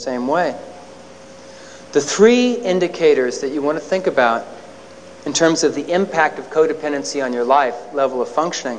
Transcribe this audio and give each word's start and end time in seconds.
same 0.00 0.28
way. 0.28 0.56
The 1.90 2.00
three 2.00 2.52
indicators 2.52 3.40
that 3.40 3.48
you 3.48 3.60
want 3.60 3.78
to 3.78 3.84
think 3.84 4.06
about 4.06 4.46
in 5.26 5.32
terms 5.32 5.64
of 5.64 5.74
the 5.74 5.90
impact 5.92 6.38
of 6.38 6.48
codependency 6.50 7.20
on 7.20 7.32
your 7.32 7.42
life 7.42 7.74
level 7.92 8.22
of 8.22 8.28
functioning 8.28 8.78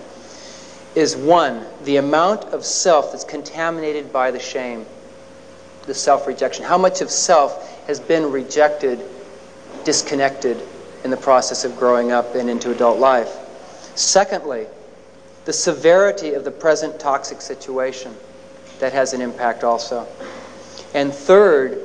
is 0.95 1.17
one, 1.17 1.65
the 1.83 1.97
amount 1.97 2.45
of 2.53 2.63
self 2.63 3.11
that's 3.11 3.25
contaminated 3.25 4.13
by 4.13 4.31
the 4.31 4.39
shame, 4.39 4.85
the 5.87 5.93
self 5.93 6.25
rejection. 6.25 6.63
How 6.63 6.77
much 6.77 7.01
of 7.01 7.11
self 7.11 7.85
has 7.85 7.99
been 7.99 8.31
rejected, 8.31 9.01
disconnected 9.83 10.65
in 11.03 11.11
the 11.11 11.17
process 11.17 11.65
of 11.65 11.75
growing 11.75 12.13
up 12.13 12.33
and 12.35 12.49
into 12.49 12.71
adult 12.71 12.97
life? 12.97 13.35
Secondly, 13.93 14.67
the 15.43 15.51
severity 15.51 16.33
of 16.33 16.45
the 16.45 16.51
present 16.51 16.97
toxic 16.97 17.41
situation 17.41 18.15
that 18.79 18.93
has 18.93 19.11
an 19.11 19.19
impact 19.19 19.65
also. 19.65 20.07
And 20.93 21.13
third 21.13 21.79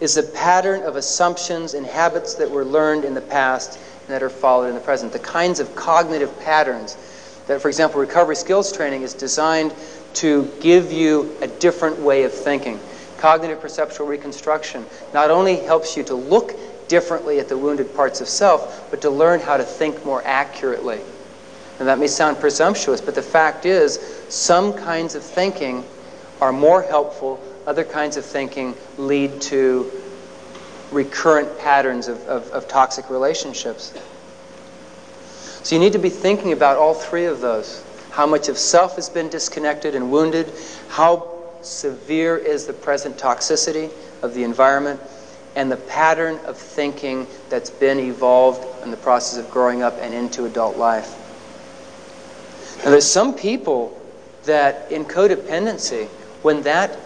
is 0.00 0.14
the 0.14 0.22
pattern 0.22 0.82
of 0.82 0.96
assumptions 0.96 1.74
and 1.74 1.86
habits 1.86 2.34
that 2.34 2.50
were 2.50 2.64
learned 2.64 3.04
in 3.04 3.14
the 3.14 3.20
past 3.20 3.78
and 3.78 4.08
that 4.08 4.22
are 4.22 4.30
followed 4.30 4.68
in 4.68 4.74
the 4.74 4.80
present. 4.80 5.12
The 5.12 5.18
kinds 5.18 5.60
of 5.60 5.74
cognitive 5.74 6.38
patterns 6.40 6.96
that, 7.46 7.60
for 7.60 7.68
example, 7.68 8.00
recovery 8.00 8.36
skills 8.36 8.72
training 8.72 9.02
is 9.02 9.14
designed 9.14 9.74
to 10.14 10.50
give 10.60 10.92
you 10.92 11.36
a 11.40 11.46
different 11.46 11.98
way 11.98 12.24
of 12.24 12.32
thinking. 12.32 12.80
Cognitive 13.18 13.60
perceptual 13.60 14.06
reconstruction 14.06 14.84
not 15.14 15.30
only 15.30 15.56
helps 15.56 15.96
you 15.96 16.02
to 16.04 16.14
look 16.14 16.54
differently 16.88 17.38
at 17.40 17.48
the 17.48 17.56
wounded 17.56 17.94
parts 17.94 18.20
of 18.20 18.28
self, 18.28 18.90
but 18.90 19.00
to 19.02 19.10
learn 19.10 19.40
how 19.40 19.56
to 19.56 19.64
think 19.64 20.04
more 20.04 20.22
accurately. 20.24 21.00
And 21.78 21.88
that 21.88 21.98
may 21.98 22.06
sound 22.06 22.38
presumptuous, 22.38 23.00
but 23.00 23.14
the 23.14 23.22
fact 23.22 23.66
is, 23.66 23.98
some 24.28 24.72
kinds 24.72 25.14
of 25.14 25.22
thinking 25.22 25.84
are 26.40 26.52
more 26.52 26.82
helpful, 26.82 27.40
other 27.66 27.84
kinds 27.84 28.16
of 28.16 28.24
thinking 28.24 28.74
lead 28.96 29.40
to 29.42 29.90
recurrent 30.92 31.58
patterns 31.58 32.08
of, 32.08 32.20
of, 32.28 32.48
of 32.50 32.68
toxic 32.68 33.10
relationships. 33.10 33.92
So 35.62 35.74
you 35.74 35.80
need 35.80 35.92
to 35.94 35.98
be 35.98 36.10
thinking 36.10 36.52
about 36.52 36.76
all 36.76 36.94
three 36.94 37.24
of 37.24 37.40
those. 37.40 37.84
How 38.10 38.24
much 38.24 38.48
of 38.48 38.56
self 38.56 38.96
has 38.96 39.10
been 39.10 39.28
disconnected 39.28 39.94
and 39.96 40.12
wounded? 40.12 40.52
How 40.88 41.32
severe 41.62 42.36
is 42.36 42.66
the 42.66 42.72
present 42.72 43.18
toxicity 43.18 43.90
of 44.22 44.32
the 44.34 44.44
environment? 44.44 45.00
And 45.56 45.72
the 45.72 45.76
pattern 45.76 46.38
of 46.44 46.56
thinking 46.56 47.26
that's 47.48 47.70
been 47.70 47.98
evolved 47.98 48.64
in 48.84 48.90
the 48.90 48.96
process 48.96 49.38
of 49.38 49.50
growing 49.50 49.82
up 49.82 49.94
and 50.00 50.14
into 50.14 50.44
adult 50.44 50.76
life. 50.76 51.22
Now, 52.84 52.90
there's 52.90 53.10
some 53.10 53.34
people 53.34 54.00
that 54.44 54.92
in 54.92 55.04
codependency, 55.04 56.06
when 56.42 56.62
that 56.62 56.96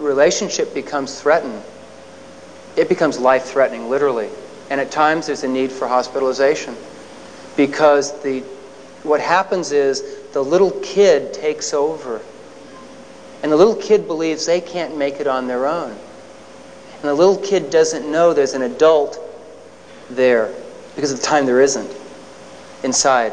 relationship 0.00 0.74
becomes 0.74 1.20
threatened, 1.20 1.62
it 2.76 2.88
becomes 2.88 3.18
life 3.18 3.44
threatening, 3.44 3.88
literally. 3.88 4.28
And 4.70 4.80
at 4.80 4.90
times 4.90 5.26
there's 5.26 5.44
a 5.44 5.48
need 5.48 5.72
for 5.72 5.88
hospitalization 5.88 6.76
because 7.56 8.20
the, 8.22 8.40
what 9.02 9.20
happens 9.20 9.72
is 9.72 10.02
the 10.32 10.42
little 10.42 10.70
kid 10.82 11.34
takes 11.34 11.74
over. 11.74 12.20
And 13.42 13.50
the 13.50 13.56
little 13.56 13.74
kid 13.74 14.06
believes 14.06 14.46
they 14.46 14.60
can't 14.60 14.96
make 14.96 15.20
it 15.20 15.26
on 15.26 15.46
their 15.46 15.66
own. 15.66 15.90
And 15.90 17.02
the 17.02 17.14
little 17.14 17.38
kid 17.38 17.70
doesn't 17.70 18.10
know 18.10 18.32
there's 18.32 18.54
an 18.54 18.62
adult 18.62 19.18
there 20.10 20.52
because 20.94 21.10
of 21.12 21.20
the 21.20 21.26
time 21.26 21.46
there 21.46 21.60
isn't 21.60 21.90
inside. 22.82 23.32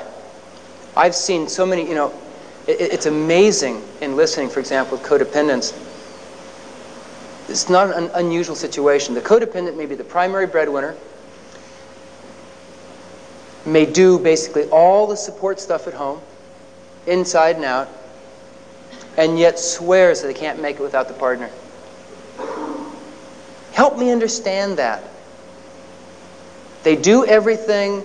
I've 0.95 1.15
seen 1.15 1.47
so 1.47 1.65
many, 1.65 1.87
you 1.87 1.95
know, 1.95 2.13
it, 2.67 2.79
it's 2.79 3.05
amazing 3.05 3.83
in 4.01 4.15
listening, 4.15 4.49
for 4.49 4.59
example, 4.59 4.97
with 4.97 5.05
codependence. 5.05 5.73
It's 7.47 7.69
not 7.69 7.95
an 7.95 8.09
unusual 8.13 8.55
situation. 8.55 9.13
The 9.13 9.21
codependent 9.21 9.77
may 9.77 9.85
be 9.85 9.95
the 9.95 10.03
primary 10.03 10.47
breadwinner, 10.47 10.95
may 13.65 13.85
do 13.85 14.19
basically 14.19 14.65
all 14.69 15.07
the 15.07 15.15
support 15.15 15.59
stuff 15.59 15.87
at 15.87 15.93
home, 15.93 16.21
inside 17.05 17.55
and 17.55 17.65
out, 17.65 17.89
and 19.17 19.39
yet 19.39 19.59
swears 19.59 20.21
that 20.21 20.27
they 20.27 20.33
can't 20.33 20.61
make 20.61 20.77
it 20.77 20.81
without 20.81 21.07
the 21.07 21.13
partner. 21.13 21.49
Help 23.71 23.97
me 23.97 24.11
understand 24.11 24.77
that. 24.77 25.03
They 26.83 26.95
do 26.95 27.25
everything 27.25 28.03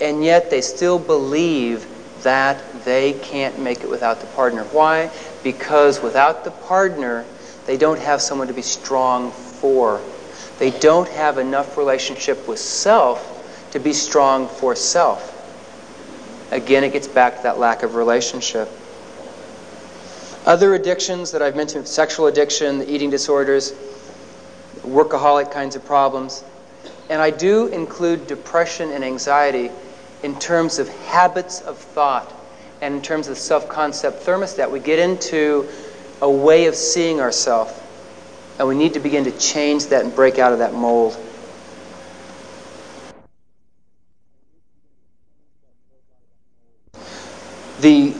and 0.00 0.24
yet 0.24 0.50
they 0.50 0.60
still 0.60 0.98
believe 0.98 1.86
that 2.22 2.60
they 2.84 3.12
can't 3.12 3.58
make 3.60 3.82
it 3.82 3.88
without 3.88 4.20
the 4.20 4.26
partner. 4.28 4.64
Why? 4.64 5.10
Because 5.44 6.02
without 6.02 6.44
the 6.44 6.50
partner, 6.50 7.24
they 7.66 7.76
don't 7.76 7.98
have 7.98 8.20
someone 8.20 8.48
to 8.48 8.54
be 8.54 8.62
strong 8.62 9.30
for. 9.30 10.00
They 10.58 10.70
don't 10.70 11.08
have 11.08 11.38
enough 11.38 11.76
relationship 11.76 12.46
with 12.48 12.58
self 12.58 13.28
to 13.72 13.78
be 13.78 13.92
strong 13.92 14.48
for 14.48 14.74
self. 14.76 15.30
Again, 16.50 16.84
it 16.84 16.92
gets 16.92 17.08
back 17.08 17.36
to 17.36 17.42
that 17.44 17.58
lack 17.58 17.82
of 17.82 17.94
relationship. 17.94 18.68
Other 20.44 20.74
addictions 20.74 21.30
that 21.32 21.40
I've 21.40 21.56
mentioned 21.56 21.86
sexual 21.86 22.26
addiction, 22.26 22.82
eating 22.82 23.10
disorders, 23.10 23.72
workaholic 24.82 25.52
kinds 25.52 25.76
of 25.76 25.84
problems. 25.84 26.44
And 27.08 27.22
I 27.22 27.30
do 27.30 27.68
include 27.68 28.26
depression 28.26 28.90
and 28.90 29.04
anxiety 29.04 29.70
in 30.22 30.38
terms 30.38 30.78
of 30.78 30.88
habits 31.06 31.60
of 31.60 31.78
thought 31.78 32.32
and 32.80 32.94
in 32.96 33.02
terms 33.02 33.28
of 33.28 33.38
self 33.38 33.68
concept 33.68 34.26
thermostat. 34.26 34.70
We 34.70 34.80
get 34.80 34.98
into 34.98 35.68
a 36.20 36.30
way 36.30 36.66
of 36.66 36.74
seeing 36.74 37.20
ourselves, 37.20 37.72
and 38.58 38.68
we 38.68 38.74
need 38.74 38.94
to 38.94 39.00
begin 39.00 39.24
to 39.24 39.32
change 39.38 39.86
that 39.86 40.04
and 40.04 40.14
break 40.14 40.38
out 40.38 40.52
of 40.52 40.58
that 40.58 40.74
mold. 40.74 41.16
The, 47.80 48.14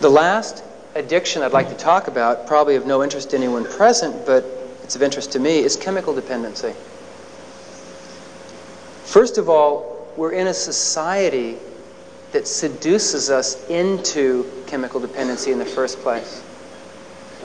the 0.00 0.08
last 0.08 0.64
addiction 0.94 1.42
I'd 1.42 1.52
like 1.52 1.68
to 1.68 1.74
talk 1.74 2.08
about, 2.08 2.46
probably 2.46 2.76
of 2.76 2.86
no 2.86 3.02
interest 3.02 3.30
to 3.30 3.36
anyone 3.36 3.64
present, 3.66 4.24
but 4.24 4.44
it's 4.82 4.96
of 4.96 5.02
interest 5.02 5.32
to 5.32 5.38
me, 5.38 5.58
is 5.58 5.76
chemical 5.76 6.14
dependency. 6.14 6.74
First 9.04 9.36
of 9.36 9.50
all, 9.50 10.10
we're 10.16 10.32
in 10.32 10.46
a 10.46 10.54
society 10.54 11.58
that 12.32 12.48
seduces 12.48 13.28
us 13.28 13.68
into 13.68 14.50
chemical 14.66 15.00
dependency 15.00 15.52
in 15.52 15.58
the 15.58 15.66
first 15.66 15.98
place. 15.98 16.42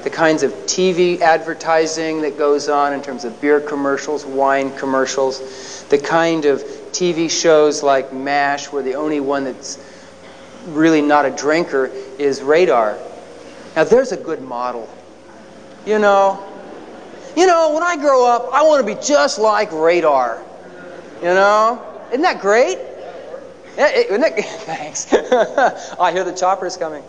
The 0.03 0.09
kinds 0.09 0.43
of 0.43 0.51
TV 0.65 1.19
advertising 1.21 2.21
that 2.21 2.37
goes 2.37 2.69
on 2.69 2.93
in 2.93 3.01
terms 3.01 3.25
of 3.25 3.39
beer 3.41 3.59
commercials, 3.59 4.25
wine 4.25 4.75
commercials, 4.77 5.83
the 5.89 5.97
kind 5.97 6.45
of 6.45 6.61
TV 6.91 7.29
shows 7.29 7.83
like 7.83 8.13
MASH, 8.13 8.71
where 8.71 8.83
the 8.83 8.95
only 8.95 9.19
one 9.19 9.43
that's 9.43 9.77
really 10.67 11.01
not 11.01 11.25
a 11.25 11.31
drinker 11.31 11.87
is 12.17 12.41
Radar. 12.41 12.97
Now, 13.75 13.83
there's 13.83 14.11
a 14.11 14.17
good 14.17 14.41
model. 14.41 14.89
You 15.85 15.99
know, 15.99 16.43
you 17.35 17.45
know, 17.45 17.71
when 17.73 17.83
I 17.83 17.95
grow 17.95 18.25
up, 18.25 18.49
I 18.51 18.63
want 18.63 18.85
to 18.85 18.95
be 18.95 18.99
just 18.99 19.37
like 19.37 19.71
Radar. 19.71 20.43
You 21.17 21.33
know? 21.33 21.83
Isn't 22.09 22.23
that 22.23 22.41
great? 22.41 22.79
Yeah, 23.77 23.89
isn't 23.89 24.21
that, 24.21 24.35
thanks. 24.61 25.13
I 25.99 26.11
hear 26.11 26.23
the 26.23 26.33
choppers 26.33 26.77
coming. 26.77 27.03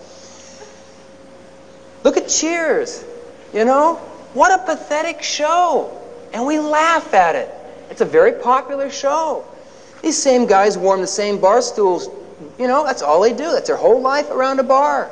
Look 2.04 2.16
at 2.16 2.28
Cheers. 2.28 3.04
You 3.52 3.64
know? 3.64 3.96
What 4.34 4.52
a 4.52 4.64
pathetic 4.64 5.22
show. 5.22 5.90
And 6.32 6.46
we 6.46 6.58
laugh 6.58 7.14
at 7.14 7.34
it. 7.34 7.50
It's 7.90 8.00
a 8.00 8.04
very 8.04 8.32
popular 8.32 8.90
show. 8.90 9.44
These 10.02 10.16
same 10.16 10.46
guys 10.46 10.76
warm 10.78 11.00
the 11.00 11.06
same 11.06 11.40
bar 11.40 11.62
stools. 11.62 12.08
You 12.58 12.68
know, 12.68 12.84
that's 12.84 13.02
all 13.02 13.20
they 13.20 13.32
do. 13.32 13.50
That's 13.50 13.66
their 13.66 13.76
whole 13.76 14.00
life 14.00 14.30
around 14.30 14.60
a 14.60 14.62
bar. 14.62 15.10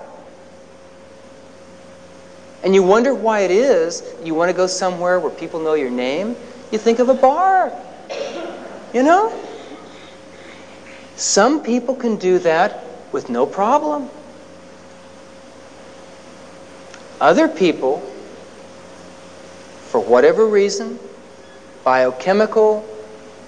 And 2.63 2.75
you 2.75 2.83
wonder 2.83 3.15
why 3.15 3.41
it 3.41 3.51
is 3.51 4.03
you 4.25 4.35
want 4.35 4.51
to 4.51 4.57
go 4.57 4.67
somewhere 4.67 5.21
where 5.21 5.31
people 5.31 5.61
know 5.61 5.75
your 5.75 5.91
name. 5.91 6.37
You 6.71 6.79
think 6.79 6.99
of 6.99 7.09
a 7.09 7.15
bar. 7.15 7.73
You 8.93 9.03
know? 9.03 9.33
Some 11.17 11.63
people 11.63 11.95
can 11.95 12.17
do 12.17 12.39
that 12.41 12.85
with 13.13 13.31
no 13.31 13.47
problem. 13.47 14.11
Other 17.21 17.49
people, 17.49 18.01
for 19.89 20.01
whatever 20.01 20.47
reason, 20.47 20.99
biochemical, 21.85 22.87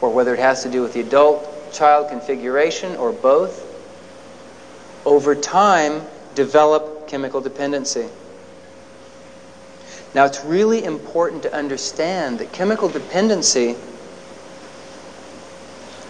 or 0.00 0.10
whether 0.10 0.32
it 0.32 0.40
has 0.40 0.62
to 0.62 0.70
do 0.70 0.82
with 0.82 0.94
the 0.94 1.00
adult 1.00 1.72
child 1.72 2.08
configuration 2.08 2.96
or 2.96 3.12
both, 3.12 3.64
over 5.04 5.34
time 5.34 6.02
develop 6.34 7.08
chemical 7.08 7.40
dependency. 7.40 8.08
Now, 10.14 10.24
it's 10.24 10.44
really 10.44 10.84
important 10.84 11.42
to 11.42 11.52
understand 11.52 12.38
that 12.38 12.52
chemical 12.52 12.88
dependency 12.88 13.76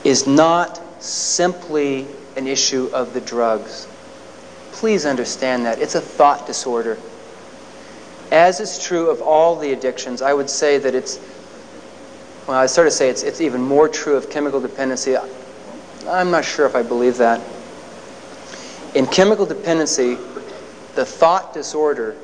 is 0.05 0.27
not 0.27 0.81
simply 1.03 2.07
an 2.37 2.47
issue 2.47 2.89
of 2.93 3.15
the 3.15 3.21
drugs. 3.21 3.89
Please 4.73 5.05
understand 5.05 5.67
that. 5.67 5.81
It's 5.81 5.97
a 5.97 6.01
thought 6.01 6.47
disorder. 6.47 6.99
As 8.31 8.61
is 8.61 8.83
true 8.83 9.11
of 9.11 9.23
all 9.23 9.57
the 9.57 9.73
addictions, 9.73 10.21
I 10.21 10.35
would 10.35 10.51
say 10.51 10.79
that 10.79 10.95
it's, 10.95 11.19
well, 12.47 12.59
I 12.59 12.67
sort 12.67 12.87
of 12.87 12.93
say 12.93 13.09
it's, 13.09 13.23
it's 13.23 13.41
even 13.41 13.63
more 13.63 13.89
true 13.89 14.17
of 14.17 14.29
chemical 14.29 14.61
dependency. 14.61 15.17
I'm 16.07 16.31
not 16.31 16.45
sure 16.45 16.67
if 16.67 16.75
I 16.75 16.83
believe 16.83 17.17
that. 17.19 17.41
In 18.95 19.07
chemical 19.07 19.47
dependency, 19.47 20.17
the 20.95 21.05
thought 21.05 21.55
disorder, 21.55 22.17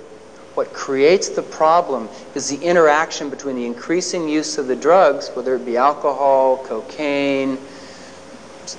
what 0.55 0.73
creates 0.73 1.29
the 1.31 1.43
problem 1.43 2.09
is 2.35 2.49
the 2.49 2.65
interaction 2.65 3.29
between 3.31 3.57
the 3.57 3.67
increasing 3.67 4.29
use 4.29 4.59
of 4.59 4.67
the 4.67 4.77
drugs, 4.77 5.29
whether 5.35 5.55
it 5.57 5.65
be 5.65 5.77
alcohol, 5.77 6.59
cocaine, 6.65 7.59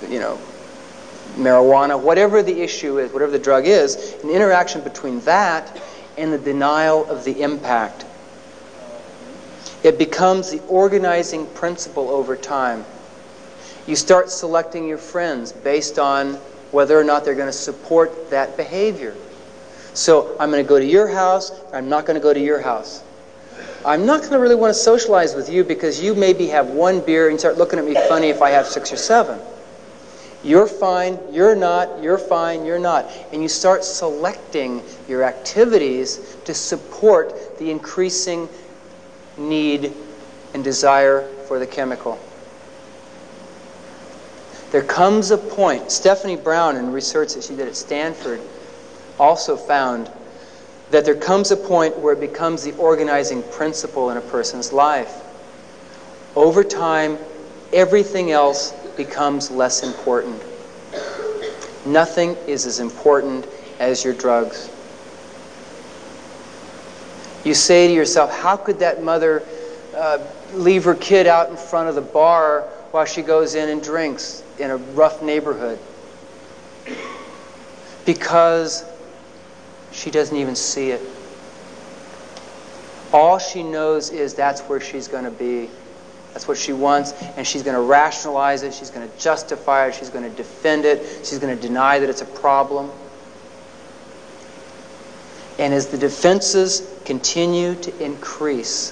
you 0.10 0.20
know, 0.20 0.40
marijuana, 1.36 2.00
whatever 2.00 2.42
the 2.42 2.62
issue 2.62 3.00
is, 3.00 3.12
whatever 3.12 3.32
the 3.32 3.40
drug 3.40 3.66
is, 3.68 4.16
an 4.24 4.30
interaction 4.30 4.82
between 4.82 5.20
that 5.22 5.82
and 6.18 6.32
the 6.32 6.38
denial 6.38 7.06
of 7.10 7.24
the 7.24 7.42
impact. 7.42 8.06
It 9.84 9.98
becomes 9.98 10.52
the 10.52 10.62
organizing 10.64 11.46
principle 11.48 12.10
over 12.10 12.36
time. 12.36 12.86
You 13.88 13.96
start 13.96 14.32
selecting 14.32 14.88
your 14.88 14.98
friends 14.98 15.52
based 15.52 16.00
on 16.00 16.36
whether 16.72 17.00
or 17.00 17.04
not 17.04 17.24
they're 17.24 17.36
going 17.36 17.48
to 17.48 17.54
support 17.54 18.30
that 18.32 18.58
behavior. 18.58 19.16
So 19.94 20.36
I'm 20.40 20.50
going 20.52 20.64
to 20.64 20.68
go 20.68 20.80
to 20.80 20.86
your 20.86 21.08
house, 21.08 21.52
I'm 21.72 21.88
not 21.88 22.06
going 22.06 22.20
to 22.20 22.24
go 22.24 22.34
to 22.34 22.40
your 22.40 22.60
house. 22.60 23.04
I'm 23.86 24.06
not 24.06 24.22
going 24.22 24.32
to 24.32 24.40
really 24.40 24.56
want 24.56 24.74
to 24.74 24.80
socialize 24.80 25.36
with 25.36 25.48
you 25.48 25.64
because 25.64 26.02
you 26.02 26.16
maybe 26.16 26.48
have 26.48 26.70
one 26.70 27.02
beer 27.02 27.30
and 27.30 27.40
start 27.40 27.58
looking 27.58 27.78
at 27.78 27.86
me 27.86 27.94
funny 27.94 28.30
if 28.30 28.42
I 28.42 28.50
have 28.50 28.66
six 28.66 28.92
or 28.92 28.98
seven. 28.98 29.40
You're 30.44 30.68
fine, 30.68 31.18
you're 31.32 31.56
not, 31.56 32.04
you're 32.04 32.18
fine, 32.18 32.66
you're 32.66 32.80
not. 32.80 33.10
And 33.32 33.42
you 33.42 33.48
start 33.48 33.84
selecting 33.84 34.84
your 35.08 35.24
activities 35.24 36.38
to 36.46 36.54
support 36.54 37.58
the 37.58 37.72
increasing 37.72 38.48
need 39.38 39.94
and 40.54 40.64
desire 40.64 41.28
for 41.48 41.60
the 41.60 41.68
chemical. 41.68 42.20
There 44.72 44.84
comes 44.84 45.32
a 45.32 45.38
point, 45.38 45.92
Stephanie 45.92 46.36
Brown, 46.36 46.76
in 46.76 46.92
research 46.92 47.34
that 47.34 47.44
she 47.44 47.56
did 47.56 47.68
at 47.68 47.76
Stanford, 47.76 48.42
also 49.20 49.56
found 49.56 50.12
that 50.92 51.06
there 51.06 51.16
comes 51.16 51.52
a 51.52 51.58
point 51.58 51.98
where 51.98 52.14
it 52.14 52.20
becomes 52.20 52.64
the 52.64 52.76
organizing 52.78 53.42
principle 53.44 54.10
in 54.12 54.18
a 54.18 54.22
person's 54.22 54.72
life. 54.72 55.24
Over 56.36 56.64
time, 56.64 57.18
everything 57.74 58.32
else 58.32 58.74
becomes 58.98 59.52
less 59.52 59.84
important. 59.84 60.42
Nothing 61.86 62.36
is 62.48 62.66
as 62.66 62.80
important 62.80 63.48
as 63.80 64.04
your 64.04 64.14
drugs. 64.14 64.70
You 67.44 67.54
say 67.54 67.88
to 67.88 67.94
yourself, 67.94 68.36
how 68.36 68.58
could 68.58 68.80
that 68.80 69.04
mother 69.04 69.44
uh, 69.96 70.20
leave 70.54 70.84
her 70.86 70.96
kid 70.96 71.28
out 71.28 71.50
in 71.50 71.58
front 71.58 71.90
of 71.90 71.96
the 71.96 72.02
bar 72.02 72.62
while 72.92 73.06
she 73.06 73.22
goes 73.22 73.56
in 73.56 73.70
and 73.70 73.84
drinks 73.84 74.44
in 74.58 74.72
a 74.72 74.78
rough 74.78 75.22
neighborhood? 75.22 75.78
Because 78.06 78.84
she 79.92 80.10
doesn't 80.10 80.36
even 80.36 80.56
see 80.56 80.92
it. 80.92 81.02
All 83.14 83.38
she 83.38 83.64
knows 83.64 84.10
is 84.10 84.34
that's 84.34 84.62
where 84.62 84.82
she's 84.82 85.08
going 85.08 85.24
to 85.24 85.32
be. 85.32 85.70
That's 86.36 86.50
what 86.50 86.58
she 86.58 86.74
wants, 86.74 87.14
and 87.38 87.48
she's 87.48 87.64
going 87.64 87.78
to 87.78 87.82
rationalize 87.82 88.64
it, 88.64 88.74
she's 88.74 88.90
going 88.90 89.10
to 89.10 89.18
justify 89.18 89.88
it, 89.88 89.96
she's 89.96 90.10
going 90.10 90.30
to 90.30 90.36
defend 90.36 90.84
it, 90.84 91.26
she's 91.26 91.40
going 91.40 91.56
to 91.56 91.62
deny 91.62 91.98
that 91.98 92.10
it's 92.10 92.24
a 92.24 92.26
problem. 92.26 92.92
And 95.58 95.74
as 95.74 95.88
the 95.88 95.98
defenses 95.98 96.94
continue 97.06 97.76
to 97.76 98.04
increase, 98.04 98.92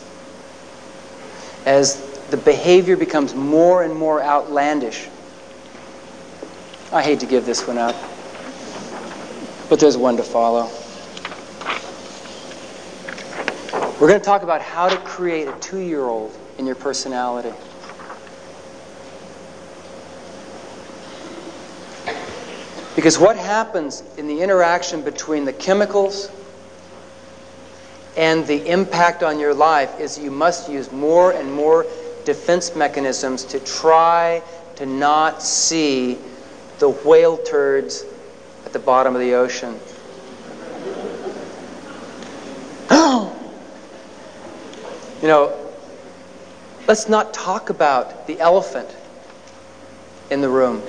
as 1.66 2.00
the 2.30 2.38
behavior 2.38 2.96
becomes 2.96 3.36
more 3.36 3.84
and 3.84 3.94
more 3.94 4.24
outlandish, 4.24 5.10
I 6.94 7.04
hate 7.04 7.20
to 7.20 7.26
give 7.26 7.46
this 7.46 7.68
one 7.68 7.78
up, 7.78 7.98
but 9.68 9.82
there's 9.82 9.98
one 9.98 10.16
to 10.16 10.24
follow. 10.24 10.70
We're 14.00 14.08
going 14.08 14.22
to 14.22 14.26
talk 14.26 14.44
about 14.44 14.62
how 14.62 14.88
to 14.88 14.96
create 15.00 15.50
a 15.50 15.60
two 15.60 15.80
year 15.80 16.06
old 16.06 16.34
in 16.58 16.66
your 16.66 16.76
personality. 16.76 17.54
Because 22.96 23.18
what 23.18 23.38
happens 23.38 24.04
in 24.18 24.28
the 24.28 24.42
interaction 24.42 25.02
between 25.02 25.46
the 25.46 25.54
chemicals 25.54 26.30
and 28.16 28.46
the 28.46 28.68
impact 28.68 29.24
on 29.24 29.40
your 29.40 29.54
life 29.54 30.00
is 30.00 30.20
you 30.20 30.30
must 30.30 30.70
use 30.70 30.92
more 30.92 31.32
and 31.32 31.52
more 31.52 31.88
defense 32.26 32.76
mechanisms 32.76 33.44
to 33.46 33.60
try 33.60 34.44
to 34.76 34.86
not 34.86 35.42
see 35.42 36.20
the 36.80 36.90
whale 36.90 37.38
turds 37.38 38.06
at 38.66 38.74
the 38.74 38.80
bottom 38.80 39.16
of 39.16 39.22
the 39.22 39.34
ocean. 39.34 39.80
you 45.22 45.28
know, 45.28 45.63
Let's 46.86 47.08
not 47.08 47.34
talk 47.34 47.70
about 47.70 48.28
the 48.28 48.40
elephant 48.40 48.94
in 50.30 50.42
the 50.42 50.50
room. 50.50 50.82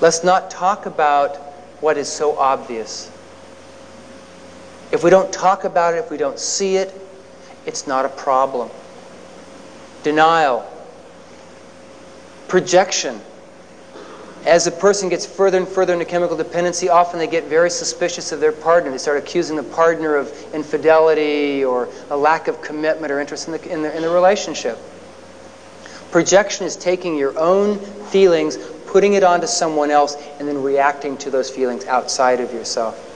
Let's 0.00 0.22
not 0.22 0.50
talk 0.50 0.86
about 0.86 1.36
what 1.80 1.96
is 1.96 2.08
so 2.08 2.36
obvious. 2.36 3.10
If 4.92 5.02
we 5.02 5.10
don't 5.10 5.32
talk 5.32 5.64
about 5.64 5.94
it, 5.94 5.98
if 5.98 6.10
we 6.10 6.16
don't 6.16 6.38
see 6.38 6.76
it, 6.76 6.92
it's 7.66 7.86
not 7.86 8.04
a 8.04 8.08
problem. 8.08 8.70
Denial, 10.02 10.68
projection, 12.46 13.20
as 14.44 14.66
a 14.66 14.72
person 14.72 15.08
gets 15.08 15.24
further 15.24 15.58
and 15.58 15.68
further 15.68 15.92
into 15.92 16.04
chemical 16.04 16.36
dependency, 16.36 16.88
often 16.88 17.18
they 17.18 17.28
get 17.28 17.44
very 17.44 17.70
suspicious 17.70 18.32
of 18.32 18.40
their 18.40 18.50
partner. 18.50 18.90
They 18.90 18.98
start 18.98 19.18
accusing 19.18 19.56
the 19.56 19.62
partner 19.62 20.16
of 20.16 20.32
infidelity 20.52 21.64
or 21.64 21.88
a 22.10 22.16
lack 22.16 22.48
of 22.48 22.60
commitment 22.60 23.12
or 23.12 23.20
interest 23.20 23.46
in 23.46 23.52
the, 23.52 23.72
in 23.72 23.82
the, 23.82 23.96
in 23.96 24.02
the 24.02 24.10
relationship. 24.10 24.78
Projection 26.10 26.66
is 26.66 26.76
taking 26.76 27.16
your 27.16 27.38
own 27.38 27.78
feelings, 27.78 28.56
putting 28.86 29.14
it 29.14 29.22
onto 29.22 29.46
someone 29.46 29.90
else, 29.92 30.16
and 30.40 30.48
then 30.48 30.60
reacting 30.60 31.16
to 31.18 31.30
those 31.30 31.48
feelings 31.48 31.84
outside 31.86 32.40
of 32.40 32.52
yourself. 32.52 33.08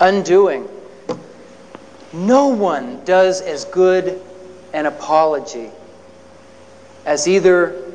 Undoing. 0.00 0.68
No 2.14 2.48
one 2.48 3.04
does 3.04 3.42
as 3.42 3.66
good 3.66 4.22
an 4.72 4.86
apology 4.86 5.70
as 7.04 7.28
either 7.28 7.92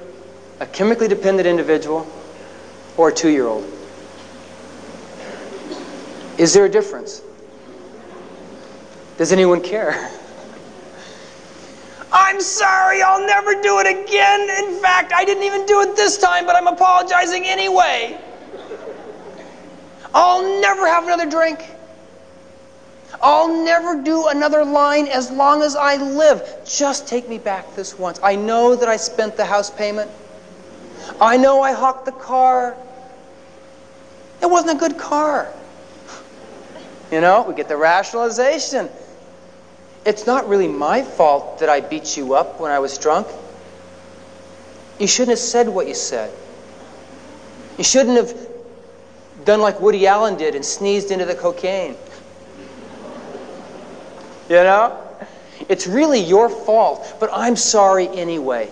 a 0.59 0.65
chemically 0.67 1.07
dependent 1.07 1.47
individual 1.47 2.07
or 2.99 3.07
a 3.07 3.13
two 3.13 3.29
year 3.29 3.47
old? 3.47 3.63
Is 6.37 6.53
there 6.53 6.65
a 6.65 6.69
difference? 6.69 7.21
Does 9.17 9.31
anyone 9.31 9.61
care? 9.61 10.11
I'm 12.11 12.41
sorry, 12.41 13.01
I'll 13.01 13.25
never 13.25 13.61
do 13.61 13.79
it 13.79 13.87
again. 13.87 14.65
In 14.65 14.81
fact, 14.81 15.13
I 15.13 15.23
didn't 15.23 15.43
even 15.43 15.65
do 15.65 15.81
it 15.81 15.95
this 15.95 16.17
time, 16.17 16.45
but 16.45 16.57
I'm 16.57 16.67
apologizing 16.67 17.45
anyway. 17.45 18.19
I'll 20.13 20.59
never 20.59 20.85
have 20.85 21.05
another 21.05 21.29
drink. 21.29 21.63
I'll 23.21 23.63
never 23.63 24.01
do 24.01 24.27
another 24.27 24.65
line 24.65 25.07
as 25.07 25.31
long 25.31 25.61
as 25.61 25.77
I 25.77 25.95
live. 25.97 26.43
Just 26.65 27.07
take 27.07 27.29
me 27.29 27.37
back 27.37 27.75
this 27.75 27.97
once. 27.97 28.19
I 28.21 28.35
know 28.35 28.75
that 28.75 28.89
I 28.89 28.97
spent 28.97 29.37
the 29.37 29.45
house 29.45 29.69
payment. 29.69 30.11
I 31.21 31.37
know 31.37 31.61
I 31.61 31.71
hawked 31.73 32.05
the 32.05 32.11
car. 32.11 32.75
It 34.41 34.49
wasn't 34.49 34.77
a 34.77 34.79
good 34.79 34.97
car. 34.97 35.51
You 37.11 37.21
know, 37.21 37.43
we 37.47 37.55
get 37.55 37.67
the 37.67 37.77
rationalization. 37.77 38.89
It's 40.05 40.25
not 40.25 40.47
really 40.47 40.67
my 40.67 41.01
fault 41.01 41.59
that 41.59 41.69
I 41.69 41.81
beat 41.81 42.15
you 42.15 42.35
up 42.35 42.59
when 42.59 42.71
I 42.71 42.79
was 42.79 42.97
drunk. 42.97 43.27
You 44.99 45.07
shouldn't 45.07 45.31
have 45.31 45.39
said 45.39 45.67
what 45.67 45.87
you 45.87 45.95
said. 45.95 46.31
You 47.77 47.83
shouldn't 47.83 48.17
have 48.17 48.35
done 49.45 49.61
like 49.61 49.79
Woody 49.79 50.05
Allen 50.07 50.37
did 50.37 50.55
and 50.55 50.63
sneezed 50.63 51.11
into 51.11 51.25
the 51.25 51.35
cocaine. 51.35 51.95
You 54.49 54.55
know? 54.55 54.97
It's 55.67 55.87
really 55.87 56.19
your 56.19 56.49
fault, 56.49 57.15
but 57.19 57.29
I'm 57.33 57.55
sorry 57.55 58.07
anyway. 58.07 58.71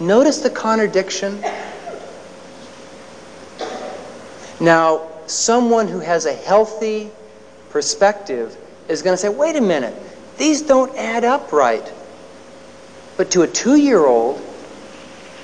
Notice 0.00 0.40
the 0.40 0.50
contradiction. 0.50 1.42
Now, 4.60 5.08
someone 5.26 5.88
who 5.88 6.00
has 6.00 6.26
a 6.26 6.32
healthy 6.32 7.10
perspective 7.70 8.56
is 8.88 9.02
going 9.02 9.14
to 9.14 9.18
say, 9.18 9.28
wait 9.28 9.56
a 9.56 9.60
minute, 9.60 9.94
these 10.36 10.62
don't 10.62 10.94
add 10.96 11.24
up 11.24 11.52
right. 11.52 11.92
But 13.16 13.30
to 13.32 13.42
a 13.42 13.46
two 13.46 13.76
year 13.76 14.06
old 14.06 14.40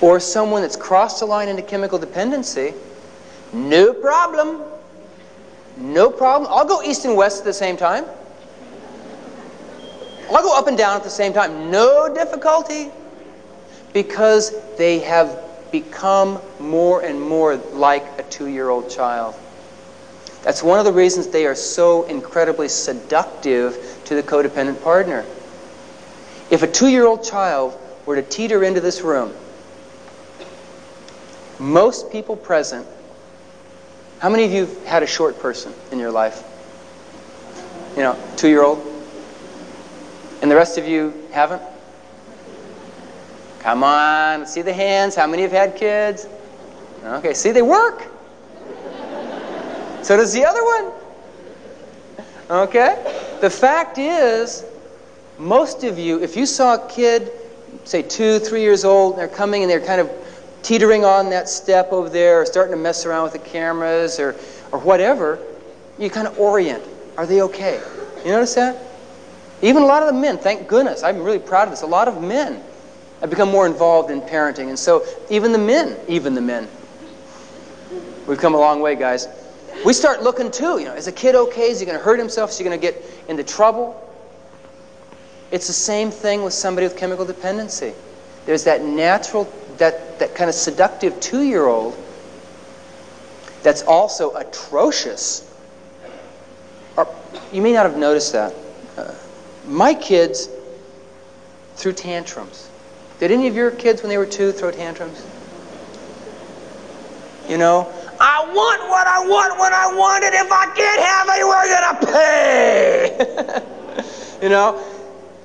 or 0.01 0.21
someone 0.21 0.63
that's 0.63 0.77
crossed 0.77 1.21
the 1.21 1.27
line 1.27 1.49
into 1.49 1.63
chemical 1.63 1.99
dependency, 1.99 2.75
no 3.53 3.93
problem. 3.93 4.63
No 5.77 6.11
problem. 6.11 6.51
I'll 6.53 6.67
go 6.67 6.83
east 6.83 7.05
and 7.05 7.17
west 7.17 7.41
at 7.41 7.45
the 7.45 7.53
same 7.53 7.77
time. 7.77 8.05
I'll 10.31 10.43
go 10.43 10.57
up 10.57 10.67
and 10.67 10.79
down 10.79 10.97
at 10.97 11.05
the 11.05 11.11
same 11.11 11.33
time. 11.33 11.71
No 11.71 12.13
difficulty. 12.13 12.91
Because 13.93 14.53
they 14.77 15.01
have 15.01 15.39
become 15.75 16.41
more 16.61 17.03
and 17.03 17.21
more 17.21 17.57
like 17.57 18.07
a 18.21 18.23
two 18.23 18.47
year 18.47 18.69
old 18.69 18.89
child. 18.89 19.35
That's 20.45 20.63
one 20.63 20.79
of 20.79 20.85
the 20.85 20.93
reasons 20.93 21.27
they 21.27 21.47
are 21.47 21.57
so 21.57 22.05
incredibly 22.05 22.69
seductive 22.69 24.01
to 24.05 24.15
the 24.15 24.23
codependent 24.23 24.81
partner. 24.85 25.25
If 26.49 26.63
a 26.63 26.69
two 26.69 26.87
year 26.87 27.05
old 27.05 27.25
child 27.25 27.77
were 28.07 28.15
to 28.15 28.23
teeter 28.23 28.63
into 28.63 28.81
this 28.81 29.01
room, 29.01 29.35
most 31.59 32.13
people 32.13 32.37
present, 32.37 32.87
how 34.21 34.29
many 34.29 34.45
of 34.45 34.53
you 34.53 34.67
have 34.67 34.87
had 34.87 35.03
a 35.03 35.09
short 35.09 35.41
person 35.41 35.75
in 35.91 35.99
your 35.99 36.13
life? 36.13 36.45
You 37.97 38.03
know, 38.05 38.19
two 38.37 38.49
year 38.49 38.63
old? 38.63 38.79
And 40.41 40.49
the 40.49 40.55
rest 40.55 40.79
of 40.79 40.87
you 40.87 41.13
haven't? 41.33 41.63
Come 43.65 43.83
on, 43.83 44.47
see 44.47 44.61
the 44.61 44.75
hands. 44.75 45.15
How 45.15 45.27
many 45.27 45.41
have 45.41 45.51
had 45.51 45.75
kids? 45.75 46.27
Okay, 47.03 47.33
see, 47.33 47.51
they 47.51 47.63
work. 47.63 48.07
So 50.03 50.19
does 50.19 50.35
the 50.35 50.45
other 50.45 50.63
one. 50.63 50.93
Okay? 52.51 53.39
The 53.41 53.49
fact 53.49 53.97
is, 53.97 54.67
most 55.39 55.83
of 55.83 55.99
you, 55.99 56.23
if 56.23 56.37
you 56.37 56.45
saw 56.45 56.75
a 56.75 56.89
kid, 56.91 57.33
say 57.85 58.03
two, 58.03 58.39
three 58.39 58.61
years 58.61 58.85
old, 58.85 59.15
and 59.15 59.21
they're 59.23 59.35
coming 59.35 59.63
and 59.63 59.71
they're 59.71 59.81
kind 59.81 60.03
of 60.03 60.11
teetering 60.63 61.07
on 61.07 61.31
that 61.31 61.49
step 61.49 61.91
over 61.91 62.11
there 62.11 62.43
or 62.43 62.45
starting 62.45 62.73
to 62.77 62.79
mess 62.79 63.07
around 63.07 63.23
with 63.23 63.33
the 63.33 63.39
cameras 63.39 64.21
or, 64.21 64.37
or 64.73 64.79
whatever, 64.81 65.39
you 65.99 66.11
kind 66.11 66.27
of 66.27 66.39
orient. 66.39 66.85
Are 67.17 67.25
they 67.25 67.41
okay? 67.41 67.81
You 68.27 68.33
notice 68.33 68.57
that? 68.57 68.77
Even 69.63 69.85
a 69.85 69.87
lot 69.87 70.03
of 70.03 70.15
the 70.15 70.21
men, 70.21 70.37
thank 70.37 70.69
goodness, 70.69 71.03
I'm 71.03 71.23
really 71.23 71.39
proud 71.39 71.63
of 71.63 71.71
this. 71.71 71.81
A 71.81 71.87
lot 71.87 72.09
of 72.09 72.23
men 72.23 72.63
have 73.25 73.31
become 73.31 73.51
more 73.51 73.67
involved 73.67 74.11
in 74.11 74.21
parenting. 74.21 74.69
And 74.69 74.79
so 74.79 75.03
even 75.31 75.53
the 75.53 75.59
men, 75.59 75.97
even 76.09 76.35
the 76.35 76.43
men, 76.43 76.69
we've 78.27 78.37
come 78.37 78.55
a 78.55 78.59
long 78.59 78.83
way, 78.83 78.97
guys. 78.97 79.29
We 79.83 79.95
start 79.95 80.23
looking 80.23 80.51
too, 80.51 80.79
you 80.79 80.85
know, 80.85 80.93
is 80.93 81.07
a 81.07 81.13
kid 81.13 81.35
okay? 81.35 81.71
Is 81.71 81.81
he 81.81 81.87
going 81.87 81.97
to 81.97 82.05
hurt 82.05 82.19
himself? 82.19 82.51
Is 82.51 82.59
he 82.59 82.65
going 82.65 82.79
to 82.79 82.87
get 82.87 83.03
into 83.27 83.43
trouble? 83.43 83.99
It's 85.51 85.67
the 85.67 85.73
same 85.73 86.11
thing 86.11 86.43
with 86.43 86.53
somebody 86.53 86.87
with 86.87 86.99
chemical 86.99 87.25
dependency. 87.25 87.95
There's 88.45 88.65
that 88.65 88.83
natural, 88.83 89.51
that, 89.79 90.19
that 90.19 90.35
kind 90.35 90.51
of 90.51 90.55
seductive 90.55 91.19
two 91.21 91.45
year 91.45 91.65
old 91.65 91.97
that's 93.63 93.81
also 93.85 94.35
atrocious. 94.35 95.51
Or, 96.99 97.09
you 97.55 97.63
may 97.63 97.73
not 97.73 97.87
have 97.87 97.97
noticed 97.97 98.35
that. 98.35 98.55
Uh, 98.99 99.15
my 99.67 99.95
kids 99.95 100.51
threw 101.77 101.95
tantrums. 101.95 102.69
Did 103.21 103.31
any 103.31 103.47
of 103.47 103.55
your 103.55 103.71
kids, 103.71 104.03
when 104.03 104.09
they 104.09 104.19
were 104.19 104.27
two, 104.27 104.53
throw 104.53 104.71
tantrums? 104.71 105.25
You 107.49 107.59
know, 107.59 107.93
I 108.21 108.45
want 108.53 108.89
what 108.89 109.07
I 109.07 109.27
want 109.27 109.59
when 109.59 109.73
I 109.73 109.95
want 109.95 110.25
it. 110.25 110.35
If 110.35 110.51
I 110.51 110.67
can't 110.75 111.01
have 111.03 111.29
it, 111.31 111.45
we're 111.47 111.69
going 111.69 111.97
to 111.97 112.07
pay. 114.03 114.43
you 114.43 114.49
know, 114.49 114.83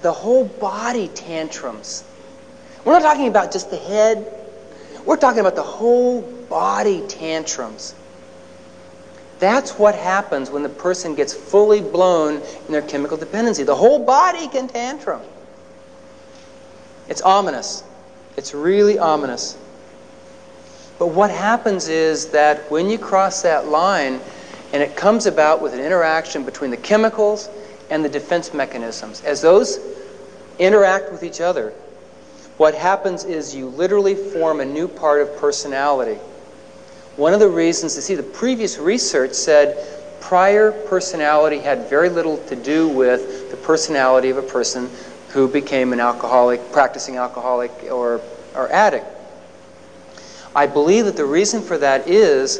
the 0.01 0.11
whole 0.11 0.45
body 0.45 1.09
tantrums. 1.09 2.03
We're 2.85 2.93
not 2.93 3.01
talking 3.01 3.27
about 3.27 3.51
just 3.51 3.69
the 3.69 3.77
head, 3.77 4.33
we're 5.05 5.17
talking 5.17 5.39
about 5.39 5.55
the 5.55 5.63
whole 5.63 6.21
body 6.21 7.05
tantrums. 7.07 7.95
That's 9.39 9.71
what 9.71 9.95
happens 9.95 10.49
when 10.49 10.63
the 10.63 10.69
person 10.69 11.15
gets 11.15 11.33
fully 11.33 11.81
blown 11.81 12.35
in 12.35 12.71
their 12.71 12.81
chemical 12.81 13.17
dependency. 13.17 13.63
The 13.63 13.75
whole 13.75 14.05
body 14.05 14.47
can 14.47 14.67
tantrum. 14.67 15.21
It's 17.09 17.21
ominous. 17.21 17.83
It's 18.37 18.53
really 18.53 18.97
ominous. 18.97 19.57
But 20.97 21.07
what 21.07 21.31
happens 21.31 21.87
is 21.87 22.27
that 22.27 22.69
when 22.71 22.89
you 22.89 22.97
cross 22.97 23.41
that 23.41 23.67
line, 23.67 24.19
and 24.71 24.83
it 24.83 24.95
comes 24.95 25.25
about 25.25 25.61
with 25.61 25.73
an 25.73 25.79
interaction 25.79 26.43
between 26.43 26.71
the 26.71 26.77
chemicals 26.77 27.49
and 27.89 28.05
the 28.05 28.09
defense 28.09 28.53
mechanisms, 28.53 29.23
as 29.23 29.41
those 29.41 29.79
interact 30.59 31.11
with 31.11 31.23
each 31.23 31.41
other, 31.41 31.73
what 32.57 32.75
happens 32.75 33.23
is 33.23 33.55
you 33.55 33.69
literally 33.69 34.15
form 34.15 34.59
a 34.59 34.65
new 34.65 34.87
part 34.87 35.21
of 35.21 35.35
personality. 35.37 36.19
One 37.15 37.33
of 37.33 37.39
the 37.39 37.49
reasons 37.49 37.95
to 37.95 38.01
see 38.01 38.15
the 38.15 38.23
previous 38.23 38.77
research 38.77 39.33
said 39.33 39.77
prior 40.19 40.71
personality 40.71 41.59
had 41.59 41.89
very 41.89 42.09
little 42.09 42.37
to 42.47 42.55
do 42.55 42.87
with 42.87 43.49
the 43.49 43.57
personality 43.57 44.29
of 44.29 44.37
a 44.37 44.41
person 44.41 44.89
who 45.29 45.47
became 45.47 45.93
an 45.93 45.99
alcoholic, 45.99 46.71
practicing 46.71 47.17
alcoholic, 47.17 47.71
or, 47.91 48.21
or 48.55 48.69
addict. 48.71 49.05
I 50.55 50.65
believe 50.65 51.05
that 51.05 51.15
the 51.15 51.25
reason 51.25 51.61
for 51.61 51.77
that 51.77 52.07
is 52.07 52.59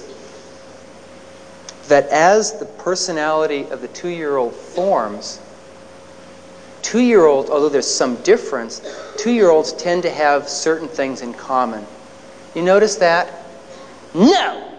that 1.88 2.08
as 2.10 2.60
the 2.60 2.66
personality 2.66 3.68
of 3.72 3.82
the 3.82 3.88
two 3.90 4.10
year 4.10 4.38
old 4.38 4.54
forms, 4.54 5.42
two 6.84 7.00
year 7.00 7.26
olds, 7.26 7.50
although 7.50 7.70
there's 7.70 7.92
some 7.92 8.16
difference, 8.18 8.82
two 9.18 9.32
year 9.32 9.50
olds 9.50 9.74
tend 9.74 10.04
to 10.04 10.10
have 10.10 10.48
certain 10.48 10.88
things 10.88 11.22
in 11.22 11.34
common. 11.34 11.86
You 12.56 12.62
notice 12.62 12.96
that? 12.98 13.46
No! 14.14 14.72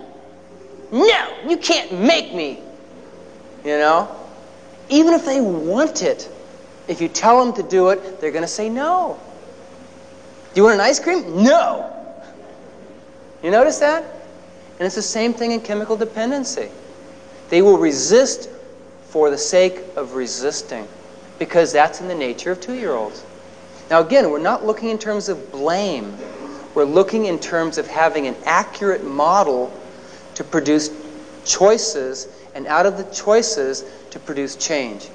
No! 0.92 1.37
You 1.47 1.56
can't 1.56 1.92
make 1.92 2.32
me! 2.32 2.61
You 3.64 3.78
know? 3.78 4.16
Even 4.88 5.14
if 5.14 5.25
they 5.25 5.40
want 5.40 6.02
it, 6.02 6.28
if 6.90 7.00
you 7.00 7.09
tell 7.09 7.44
them 7.44 7.54
to 7.54 7.62
do 7.62 7.90
it, 7.90 8.20
they're 8.20 8.32
going 8.32 8.42
to 8.42 8.49
say 8.49 8.68
no. 8.68 9.16
Do 10.52 10.61
you 10.61 10.64
want 10.64 10.75
an 10.75 10.80
ice 10.80 10.99
cream? 10.99 11.44
No! 11.44 11.97
You 13.44 13.52
notice 13.52 13.78
that? 13.78 14.02
And 14.02 14.87
it's 14.87 14.97
the 14.97 15.02
same 15.02 15.32
thing 15.32 15.52
in 15.52 15.61
chemical 15.61 15.97
dependency. 15.97 16.68
They 17.49 17.62
will 17.62 17.78
resist 17.78 18.50
for 19.04 19.30
the 19.30 19.38
sake 19.38 19.80
of 19.94 20.14
resisting 20.14 20.88
because 21.38 21.73
that's 21.73 22.00
in 22.00 22.09
the 22.09 22.14
nature 22.14 22.50
of 22.50 22.61
two 22.61 22.75
year 22.75 22.92
olds. 22.92 23.25
Now, 23.88 24.00
again, 24.00 24.28
we're 24.28 24.40
not 24.40 24.66
looking 24.66 24.90
in 24.90 24.99
terms 24.99 25.28
of 25.28 25.52
blame, 25.52 26.16
we're 26.75 26.85
looking 26.85 27.26
in 27.26 27.38
terms 27.38 27.78
of 27.78 27.87
having 27.87 28.26
an 28.26 28.35
accurate 28.44 29.04
model 29.04 29.73
to 30.35 30.42
produce 30.42 30.90
choices, 31.44 32.26
and 32.56 32.66
out 32.66 32.85
of 32.85 32.97
the 32.97 33.04
choices, 33.14 33.85
to 34.11 34.18
produce 34.18 34.56
change. 34.56 35.09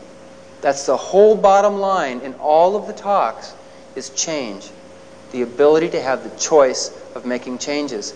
That's 0.66 0.88
the 0.88 0.98
whole 0.98 1.36
bottom 1.36 1.78
line 1.78 2.22
in 2.22 2.34
all 2.40 2.76
of 2.76 2.88
the 2.88 2.94
talks 2.94 3.54
is 3.96 4.10
change. 4.10 4.72
The 5.32 5.44
ability 5.44 5.90
to 5.90 6.02
have 6.02 6.24
the 6.24 6.36
choice 6.40 6.90
of 7.14 7.24
making 7.24 7.60
changes. 7.60 8.16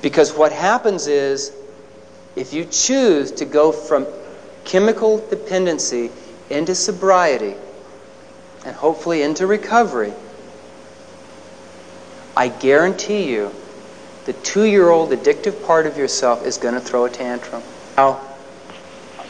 Because 0.00 0.32
what 0.32 0.52
happens 0.52 1.06
is, 1.06 1.52
if 2.34 2.54
you 2.54 2.64
choose 2.64 3.30
to 3.32 3.44
go 3.44 3.72
from 3.72 4.06
chemical 4.64 5.18
dependency 5.28 6.10
into 6.48 6.74
sobriety 6.74 7.56
and 8.64 8.74
hopefully 8.74 9.20
into 9.20 9.46
recovery, 9.46 10.14
I 12.34 12.48
guarantee 12.48 13.30
you 13.30 13.52
the 14.24 14.32
two 14.32 14.64
year 14.64 14.88
old 14.88 15.10
addictive 15.10 15.62
part 15.66 15.86
of 15.86 15.98
yourself 15.98 16.46
is 16.46 16.56
going 16.56 16.72
to 16.72 16.80
throw 16.80 17.04
a 17.04 17.10
tantrum. 17.10 17.62
Now, 17.98 18.22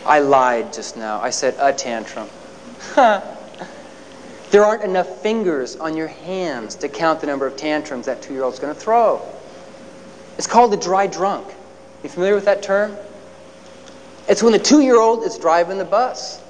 I 0.05 0.21
lied 0.21 0.73
just 0.73 0.97
now. 0.97 1.21
I 1.21 1.31
said 1.31 1.57
a 1.59 1.73
tantrum. 1.73 2.29
there 2.97 4.65
aren't 4.65 4.83
enough 4.83 5.23
fingers 5.23 5.77
on 5.77 5.97
your 5.97 6.09
hands 6.09 6.75
to 6.77 6.89
count 6.89 7.21
the 7.21 7.27
number 7.27 7.47
of 7.47 7.57
tantrums 7.57 8.07
that 8.07 8.23
two 8.23 8.33
year 8.35 8.45
old's 8.45 8.59
going 8.59 8.75
to 8.75 8.81
throw. 8.81 9.21
It's 10.39 10.47
called 10.47 10.73
the 10.73 10.77
dry 10.77 11.07
drunk. 11.07 11.47
You 12.03 12.09
familiar 12.09 12.35
with 12.35 12.45
that 12.45 12.63
term? 12.63 12.97
It's 14.29 14.43
when 14.43 14.53
the 14.53 14.59
two 14.59 14.81
year 14.81 15.01
old 15.01 15.25
is 15.25 15.39
driving 15.39 15.79
the 15.79 15.85
bus. 15.85 16.43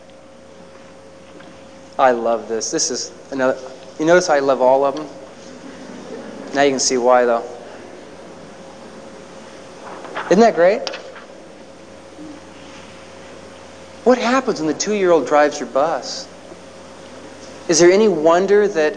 I 1.99 2.11
love 2.11 2.49
this. 2.49 2.71
This 2.71 2.91
is 2.91 3.13
another. 3.31 3.59
You 3.99 4.05
notice 4.05 4.29
I 4.29 4.41
love 4.41 4.61
all 4.61 4.85
of 4.85 4.97
them? 4.97 5.07
Now 6.55 6.63
you 6.63 6.71
can 6.71 6.81
see 6.81 6.99
why, 6.99 7.25
though. 7.25 7.45
Isn't 10.27 10.41
that 10.41 10.55
great? 10.55 10.83
What 14.07 14.19
happens 14.19 14.61
when 14.61 14.69
the 14.69 14.79
two 14.79 14.95
year 14.95 15.11
old 15.11 15.27
drives 15.27 15.59
your 15.59 15.69
bus? 15.69 16.29
Is 17.67 17.81
there 17.81 17.91
any 17.91 18.07
wonder 18.07 18.69
that 18.69 18.97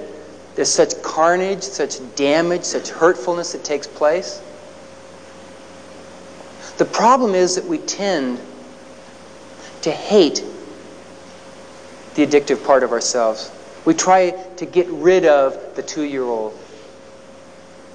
there's 0.54 0.72
such 0.72 1.02
carnage, 1.02 1.64
such 1.64 1.98
damage, 2.14 2.64
such 2.64 2.90
hurtfulness 2.90 3.54
that 3.54 3.64
takes 3.64 3.88
place? 3.88 4.40
The 6.78 6.86
problem 6.86 7.34
is 7.34 7.56
that 7.56 7.66
we 7.66 7.80
tend 7.80 8.40
to 9.82 9.90
hate 9.92 10.44
the 12.14 12.24
addictive 12.24 12.64
part 12.64 12.84
of 12.84 12.92
ourselves. 12.92 13.52
We 13.86 13.96
try 13.96 14.30
to 14.58 14.66
get 14.68 14.88
rid 14.90 15.26
of 15.26 15.76
the 15.76 15.82
two 15.82 16.04
year 16.04 16.22
old. 16.22 16.56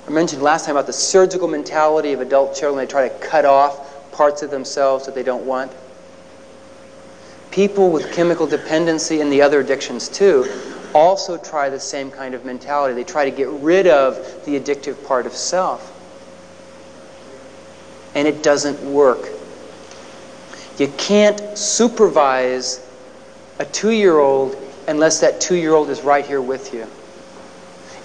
I 0.08 0.10
mentioned 0.10 0.42
last 0.42 0.66
time 0.66 0.74
about 0.74 0.88
the 0.88 0.92
surgical 0.92 1.46
mentality 1.46 2.12
of 2.12 2.20
adult 2.20 2.56
children. 2.56 2.84
They 2.84 2.90
try 2.90 3.08
to 3.08 3.18
cut 3.20 3.44
off 3.44 4.10
parts 4.10 4.42
of 4.42 4.50
themselves 4.50 5.06
that 5.06 5.14
they 5.14 5.22
don't 5.22 5.46
want. 5.46 5.70
People 7.54 7.92
with 7.92 8.12
chemical 8.12 8.48
dependency 8.48 9.20
and 9.20 9.30
the 9.30 9.40
other 9.40 9.60
addictions 9.60 10.08
too 10.08 10.44
also 10.92 11.38
try 11.38 11.68
the 11.68 11.78
same 11.78 12.10
kind 12.10 12.34
of 12.34 12.44
mentality. 12.44 12.94
They 12.94 13.04
try 13.04 13.24
to 13.24 13.30
get 13.30 13.48
rid 13.48 13.86
of 13.86 14.16
the 14.44 14.58
addictive 14.58 15.06
part 15.06 15.24
of 15.24 15.32
self. 15.32 15.92
And 18.16 18.26
it 18.26 18.42
doesn't 18.42 18.80
work. 18.92 19.28
You 20.78 20.88
can't 20.98 21.56
supervise 21.56 22.84
a 23.60 23.64
two 23.66 23.92
year 23.92 24.18
old 24.18 24.56
unless 24.88 25.20
that 25.20 25.40
two 25.40 25.54
year 25.54 25.74
old 25.74 25.90
is 25.90 26.02
right 26.02 26.26
here 26.26 26.42
with 26.42 26.74
you. 26.74 26.82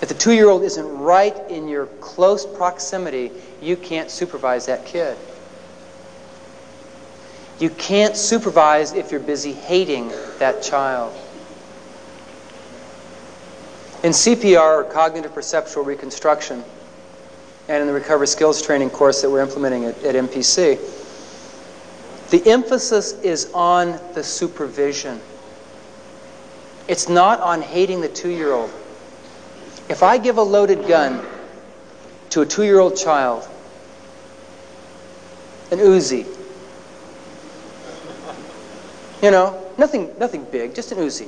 If 0.03 0.09
the 0.09 0.13
two 0.13 0.33
year 0.33 0.49
old 0.49 0.61
isn't 0.61 0.97
right 0.99 1.35
in 1.49 1.67
your 1.67 1.87
close 2.01 2.45
proximity, 2.45 3.31
you 3.63 3.75
can't 3.75 4.11
supervise 4.11 4.67
that 4.67 4.85
kid. 4.85 5.17
You 7.59 7.69
can't 7.69 8.15
supervise 8.15 8.93
if 8.93 9.11
you're 9.11 9.19
busy 9.19 9.51
hating 9.51 10.09
that 10.39 10.63
child. 10.63 11.13
In 14.01 14.11
CPR, 14.11 14.79
or 14.79 14.83
cognitive 14.85 15.33
perceptual 15.33 15.83
reconstruction, 15.83 16.63
and 17.67 17.81
in 17.81 17.87
the 17.87 17.93
recovery 17.93 18.27
skills 18.27 18.61
training 18.61 18.91
course 18.91 19.21
that 19.21 19.29
we're 19.29 19.41
implementing 19.41 19.85
at, 19.85 20.01
at 20.05 20.15
MPC, 20.15 20.79
the 22.29 22.49
emphasis 22.49 23.13
is 23.23 23.51
on 23.53 23.99
the 24.13 24.23
supervision. 24.23 25.19
It's 26.87 27.09
not 27.09 27.41
on 27.41 27.61
hating 27.61 27.99
the 27.99 28.07
two 28.07 28.29
year 28.29 28.53
old. 28.53 28.71
If 29.89 30.01
I 30.01 30.17
give 30.17 30.37
a 30.37 30.43
loaded 30.43 30.87
gun 30.87 31.25
to 32.29 32.41
a 32.41 32.45
two 32.45 32.63
year 32.63 32.79
old 32.79 32.95
child, 32.95 33.47
an 35.71 35.79
Uzi, 35.79 36.25
you 39.21 39.31
know, 39.31 39.61
nothing, 39.77 40.13
nothing 40.17 40.45
big, 40.45 40.73
just 40.73 40.91
an 40.91 40.99
Uzi. 40.99 41.27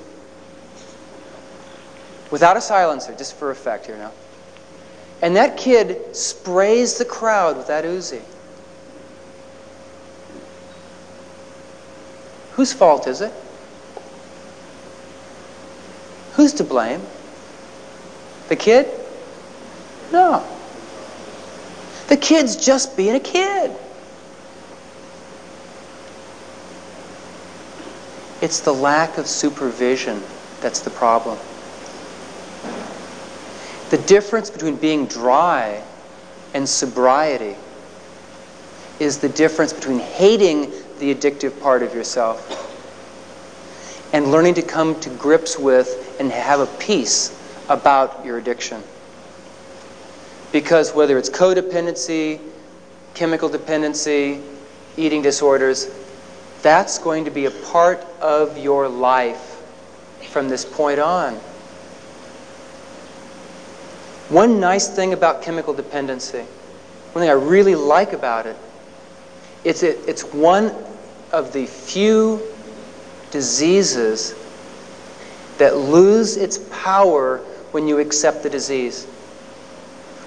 Without 2.31 2.55
a 2.55 2.61
silencer, 2.61 3.13
just 3.15 3.35
for 3.35 3.51
effect 3.51 3.85
here 3.85 3.97
now. 3.97 4.11
And 5.21 5.35
that 5.35 5.57
kid 5.57 6.15
sprays 6.15 6.97
the 6.97 7.05
crowd 7.05 7.57
with 7.57 7.67
that 7.67 7.83
Uzi. 7.83 8.21
Whose 12.53 12.73
fault 12.73 13.07
is 13.07 13.21
it? 13.21 13.33
Who's 16.33 16.53
to 16.53 16.63
blame? 16.63 17.01
The 18.49 18.55
kid? 18.55 18.87
No. 20.11 20.45
The 22.07 22.17
kid's 22.17 22.55
just 22.55 22.97
being 22.97 23.15
a 23.15 23.19
kid. 23.19 23.71
It's 28.41 28.59
the 28.59 28.73
lack 28.73 29.17
of 29.17 29.27
supervision 29.27 30.21
that's 30.61 30.81
the 30.81 30.89
problem. 30.89 31.37
The 33.91 33.97
difference 33.99 34.49
between 34.49 34.77
being 34.77 35.05
dry 35.05 35.83
and 36.53 36.67
sobriety 36.67 37.55
is 38.99 39.19
the 39.19 39.29
difference 39.29 39.73
between 39.73 39.99
hating 39.99 40.71
the 40.99 41.13
addictive 41.13 41.59
part 41.61 41.83
of 41.83 41.93
yourself 41.93 42.67
and 44.13 44.31
learning 44.31 44.55
to 44.55 44.61
come 44.61 44.99
to 45.01 45.09
grips 45.11 45.57
with 45.57 46.17
and 46.19 46.31
have 46.31 46.59
a 46.59 46.67
peace 46.77 47.37
about 47.69 48.25
your 48.25 48.37
addiction. 48.37 48.81
Because 50.51 50.93
whether 50.93 51.17
it's 51.17 51.29
codependency, 51.29 52.39
chemical 53.13 53.49
dependency, 53.49 54.41
eating 54.97 55.21
disorders, 55.21 55.87
that's 56.61 56.99
going 56.99 57.25
to 57.25 57.31
be 57.31 57.45
a 57.45 57.51
part 57.51 57.99
of 58.19 58.57
your 58.57 58.87
life 58.87 59.61
from 60.29 60.47
this 60.47 60.63
point 60.63 60.99
on. 60.99 61.35
One 64.29 64.59
nice 64.59 64.87
thing 64.87 65.13
about 65.13 65.41
chemical 65.41 65.73
dependency, 65.73 66.39
one 67.11 67.21
thing 67.21 67.29
I 67.29 67.33
really 67.33 67.75
like 67.75 68.13
about 68.13 68.45
it, 68.45 68.55
it's, 69.63 69.83
it, 69.83 69.99
it's 70.07 70.23
one 70.23 70.73
of 71.33 71.51
the 71.53 71.65
few 71.65 72.41
diseases 73.31 74.35
that 75.57 75.77
lose 75.77 76.37
its 76.37 76.59
power 76.71 77.39
when 77.71 77.87
you 77.87 77.99
accept 77.99 78.43
the 78.43 78.49
disease. 78.49 79.05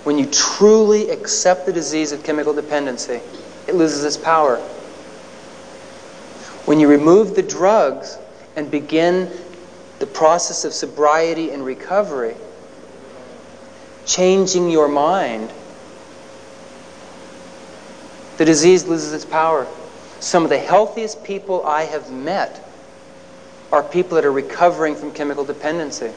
When 0.05 0.19
you 0.19 0.27
truly 0.27 1.11
accept 1.11 1.67
the 1.67 1.73
disease 1.73 2.13
of 2.13 2.23
chemical 2.23 2.53
dependency, 2.53 3.21
it 3.67 3.75
loses 3.75 4.05
its 4.05 4.17
power. 4.17 4.63
When 6.65 6.81
you 6.81 6.89
remove 6.89 7.35
the 7.35 7.43
drugs 7.43 8.19
and 8.57 8.71
begin 8.71 9.31
the 9.99 10.07
process 10.07 10.65
of 10.65 10.73
sobriety 10.73 11.51
and 11.51 11.65
recovery, 11.65 12.35
changing 14.07 14.71
your 14.71 14.89
mind, 14.89 15.51
the 18.39 18.45
disease 18.45 18.87
loses 18.87 19.13
its 19.13 19.25
power. 19.25 19.67
Some 20.21 20.43
of 20.43 20.51
the 20.51 20.59
healthiest 20.59 21.23
people 21.23 21.65
I 21.65 21.83
have 21.83 22.11
met 22.11 22.67
are 23.71 23.83
people 23.83 24.15
that 24.17 24.25
are 24.25 24.33
recovering 24.33 24.95
from 24.95 25.13
chemical 25.13 25.45
dependency, 25.45 26.13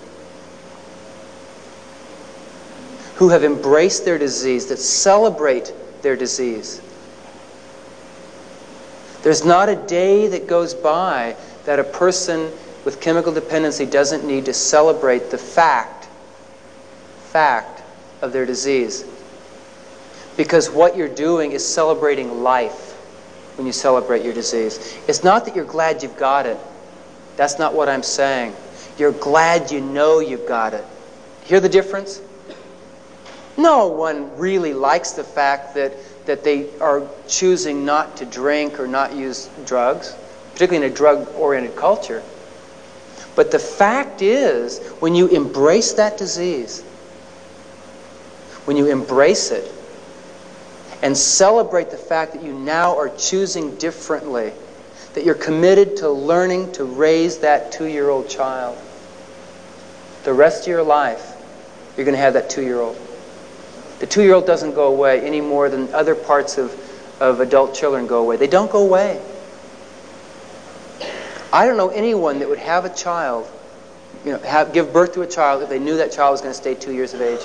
who 3.16 3.30
have 3.30 3.44
embraced 3.44 4.06
their 4.06 4.18
disease, 4.18 4.68
that 4.68 4.78
celebrate 4.78 5.74
their 6.04 6.16
disease. 6.16 6.82
There's 9.28 9.44
not 9.44 9.68
a 9.68 9.76
day 9.76 10.28
that 10.30 10.48
goes 10.48 10.74
by 10.74 11.36
that 11.66 11.80
a 11.80 11.84
person 11.84 12.50
with 12.86 13.02
chemical 13.02 13.34
dependency 13.34 13.86
doesn't 13.86 14.24
need 14.24 14.46
to 14.46 14.54
celebrate 14.54 15.32
the 15.32 15.38
fact, 15.38 16.06
fact 17.34 17.84
of 18.22 18.32
their 18.32 18.46
disease. 18.46 19.04
Because 20.38 20.70
what 20.70 20.96
you're 20.96 21.14
doing 21.14 21.52
is 21.52 21.68
celebrating 21.68 22.42
life 22.42 22.94
when 23.58 23.68
you 23.68 23.74
celebrate 23.74 24.24
your 24.24 24.34
disease. 24.34 24.98
It's 25.10 25.26
not 25.26 25.44
that 25.44 25.58
you're 25.58 25.66
glad 25.66 26.04
you've 26.04 26.16
got 26.16 26.46
it. 26.46 26.58
That's 27.36 27.60
not 27.60 27.74
what 27.74 27.90
I'm 27.90 28.04
saying. 28.04 28.56
You're 28.98 29.12
glad 29.12 29.72
you 29.72 29.82
know 29.82 30.22
you've 30.22 30.48
got 30.48 30.74
it. 30.74 30.86
Hear 31.44 31.60
the 31.60 31.68
difference? 31.68 32.22
No 33.58 33.90
one 33.90 34.38
really 34.38 34.74
likes 34.74 35.12
the 35.12 35.26
fact 35.26 35.76
that, 35.76 35.92
that 36.28 36.44
they 36.44 36.70
are 36.80 37.04
choosing 37.28 37.86
not 37.86 38.18
to 38.18 38.26
drink 38.26 38.80
or 38.80 38.88
not 38.88 39.16
use 39.16 39.50
drugs, 39.66 40.16
particularly 40.54 40.86
in 40.86 40.92
a 40.92 40.96
drug 40.96 41.28
oriented 41.36 41.76
culture. 41.76 42.22
But 43.36 43.52
the 43.52 43.60
fact 43.60 44.22
is, 44.22 44.80
when 45.00 45.16
you 45.16 45.28
embrace 45.28 45.94
that 45.94 46.18
disease, 46.18 46.82
when 48.66 48.78
you 48.78 48.88
embrace 48.88 49.52
it 49.52 49.72
and 51.02 51.16
celebrate 51.16 51.90
the 51.90 51.98
fact 51.98 52.34
that 52.34 52.44
you 52.44 52.54
now 52.54 52.98
are 52.98 53.10
choosing 53.10 53.76
differently, 53.78 54.52
that 55.14 55.24
you're 55.24 55.36
committed 55.36 55.98
to 55.98 56.10
learning 56.10 56.72
to 56.74 56.84
raise 56.84 57.40
that 57.40 57.72
two 57.72 57.86
year 57.86 58.10
old 58.10 58.30
child. 58.30 58.78
The 60.24 60.34
rest 60.34 60.64
of 60.64 60.68
your 60.68 60.84
life, 60.84 61.36
you're 61.96 62.06
going 62.06 62.16
to 62.16 62.22
have 62.22 62.34
that 62.34 62.50
two 62.50 62.64
year 62.64 62.82
old. 62.82 62.98
The 64.00 64.08
two 64.08 64.22
year 64.22 64.36
old 64.36 64.46
doesn't 64.46 64.76
go 64.76 64.88
away 64.88 65.22
any 65.22 65.42
more 65.42 65.70
than 65.70 65.92
other 65.94 66.16
parts 66.16 66.58
of, 66.58 66.74
of 67.20 67.40
adult 67.40 67.74
children 67.74 68.08
go 68.08 68.20
away. 68.20 68.38
They 68.38 68.48
don't 68.48 68.72
go 68.72 68.84
away. 68.84 69.22
I 71.52 71.66
don't 71.66 71.78
know 71.78 71.90
anyone 71.90 72.40
that 72.40 72.50
would 72.50 72.60
have 72.60 72.86
a 72.86 72.94
child, 72.94 73.50
you 74.26 74.34
know, 74.34 74.40
have, 74.40 74.74
give 74.74 74.92
birth 74.92 75.14
to 75.14 75.22
a 75.22 75.28
child 75.28 75.64
if 75.64 75.70
they 75.70 75.80
knew 75.80 75.98
that 75.98 76.12
child 76.12 76.34
was 76.34 76.42
going 76.42 76.54
to 76.54 76.58
stay 76.58 76.76
two 76.76 76.94
years 76.94 77.14
of 77.14 77.22
age. 77.22 77.40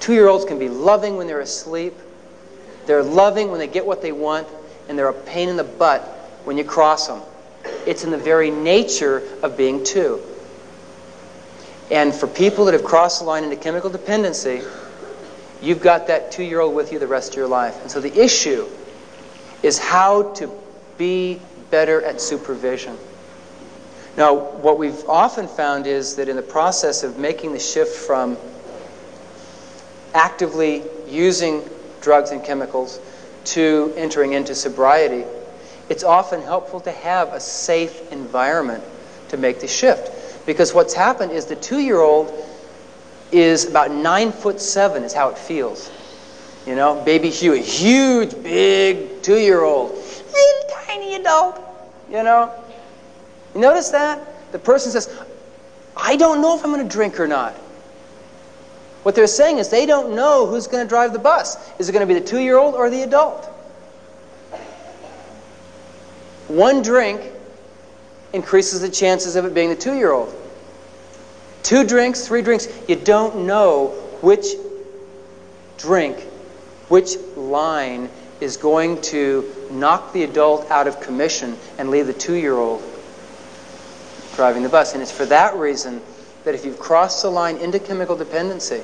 Two 0.00 0.12
year 0.12 0.28
olds 0.28 0.44
can 0.44 0.58
be 0.58 0.68
loving 0.68 1.16
when 1.16 1.26
they're 1.26 1.40
asleep, 1.40 1.94
they're 2.86 3.02
loving 3.02 3.50
when 3.50 3.58
they 3.58 3.66
get 3.66 3.86
what 3.86 4.02
they 4.02 4.12
want, 4.12 4.46
and 4.88 4.98
they're 4.98 5.08
a 5.08 5.12
pain 5.12 5.48
in 5.48 5.56
the 5.56 5.64
butt 5.64 6.02
when 6.44 6.58
you 6.58 6.64
cross 6.64 7.06
them. 7.06 7.22
It's 7.86 8.04
in 8.04 8.10
the 8.10 8.18
very 8.18 8.50
nature 8.50 9.22
of 9.42 9.56
being 9.56 9.82
two. 9.82 10.20
And 11.90 12.14
for 12.14 12.26
people 12.26 12.64
that 12.64 12.74
have 12.74 12.84
crossed 12.84 13.20
the 13.20 13.24
line 13.24 13.44
into 13.44 13.56
chemical 13.56 13.90
dependency, 13.90 14.62
you've 15.62 15.80
got 15.80 16.06
that 16.08 16.30
two 16.32 16.44
year 16.44 16.60
old 16.60 16.74
with 16.74 16.92
you 16.92 16.98
the 16.98 17.06
rest 17.06 17.32
of 17.32 17.36
your 17.36 17.48
life. 17.48 17.80
And 17.82 17.90
so 17.90 18.00
the 18.00 18.16
issue 18.18 18.66
is 19.62 19.78
how 19.78 20.32
to 20.34 20.50
be 20.98 21.40
better 21.70 22.02
at 22.02 22.20
supervision. 22.20 22.96
Now, 24.16 24.34
what 24.34 24.78
we've 24.78 25.06
often 25.08 25.46
found 25.46 25.86
is 25.86 26.16
that 26.16 26.28
in 26.28 26.36
the 26.36 26.42
process 26.42 27.02
of 27.02 27.18
making 27.18 27.52
the 27.52 27.58
shift 27.58 27.94
from 27.94 28.38
actively 30.14 30.82
using 31.06 31.62
drugs 32.00 32.30
and 32.30 32.42
chemicals 32.42 32.98
to 33.44 33.92
entering 33.96 34.32
into 34.32 34.54
sobriety, 34.54 35.24
it's 35.88 36.02
often 36.02 36.40
helpful 36.40 36.80
to 36.80 36.90
have 36.90 37.32
a 37.34 37.40
safe 37.40 38.10
environment 38.10 38.82
to 39.28 39.36
make 39.36 39.60
the 39.60 39.68
shift. 39.68 40.46
Because 40.46 40.72
what's 40.72 40.94
happened 40.94 41.32
is 41.32 41.46
the 41.46 41.56
two 41.56 41.78
year 41.78 42.00
old 42.00 42.32
is 43.32 43.66
about 43.66 43.90
nine 43.90 44.32
foot 44.32 44.60
seven, 44.60 45.02
is 45.02 45.12
how 45.12 45.28
it 45.28 45.38
feels. 45.38 45.90
You 46.66 46.74
know, 46.74 47.02
baby 47.04 47.30
Huey, 47.30 47.62
huge, 47.62 48.30
big 48.42 49.22
two 49.22 49.38
year 49.38 49.62
old, 49.62 49.92
little 49.92 50.70
tiny 50.86 51.14
adult, 51.14 51.60
you 52.10 52.22
know. 52.22 52.52
You 53.54 53.60
notice 53.60 53.90
that? 53.90 54.52
The 54.52 54.58
person 54.58 54.92
says, 54.92 55.16
I 55.96 56.16
don't 56.16 56.40
know 56.40 56.56
if 56.56 56.64
I'm 56.64 56.72
going 56.72 56.86
to 56.86 56.92
drink 56.92 57.18
or 57.18 57.26
not. 57.26 57.54
What 59.02 59.14
they're 59.14 59.26
saying 59.28 59.58
is 59.58 59.68
they 59.68 59.86
don't 59.86 60.16
know 60.16 60.46
who's 60.46 60.66
going 60.66 60.84
to 60.84 60.88
drive 60.88 61.12
the 61.12 61.18
bus. 61.18 61.56
Is 61.78 61.88
it 61.88 61.92
going 61.92 62.06
to 62.06 62.12
be 62.12 62.18
the 62.18 62.26
two 62.26 62.40
year 62.40 62.58
old 62.58 62.74
or 62.74 62.90
the 62.90 63.02
adult? 63.02 63.46
One 66.48 66.82
drink 66.82 67.20
increases 68.32 68.80
the 68.80 68.88
chances 68.88 69.36
of 69.36 69.44
it 69.44 69.54
being 69.54 69.68
the 69.68 69.76
two 69.76 69.94
year 69.94 70.12
old. 70.12 70.34
Two 71.66 71.82
drinks, 71.82 72.24
three 72.28 72.42
drinks, 72.42 72.68
you 72.86 72.94
don't 72.94 73.44
know 73.44 73.88
which 74.20 74.46
drink, 75.78 76.20
which 76.86 77.16
line 77.34 78.08
is 78.40 78.56
going 78.56 79.00
to 79.02 79.52
knock 79.72 80.12
the 80.12 80.22
adult 80.22 80.70
out 80.70 80.86
of 80.86 81.00
commission 81.00 81.56
and 81.76 81.90
leave 81.90 82.06
the 82.06 82.12
two 82.12 82.34
year 82.34 82.54
old 82.54 82.84
driving 84.36 84.62
the 84.62 84.68
bus. 84.68 84.92
And 84.92 85.02
it's 85.02 85.10
for 85.10 85.26
that 85.26 85.56
reason 85.56 86.00
that 86.44 86.54
if 86.54 86.64
you've 86.64 86.78
crossed 86.78 87.22
the 87.22 87.30
line 87.30 87.56
into 87.56 87.80
chemical 87.80 88.14
dependency, 88.14 88.82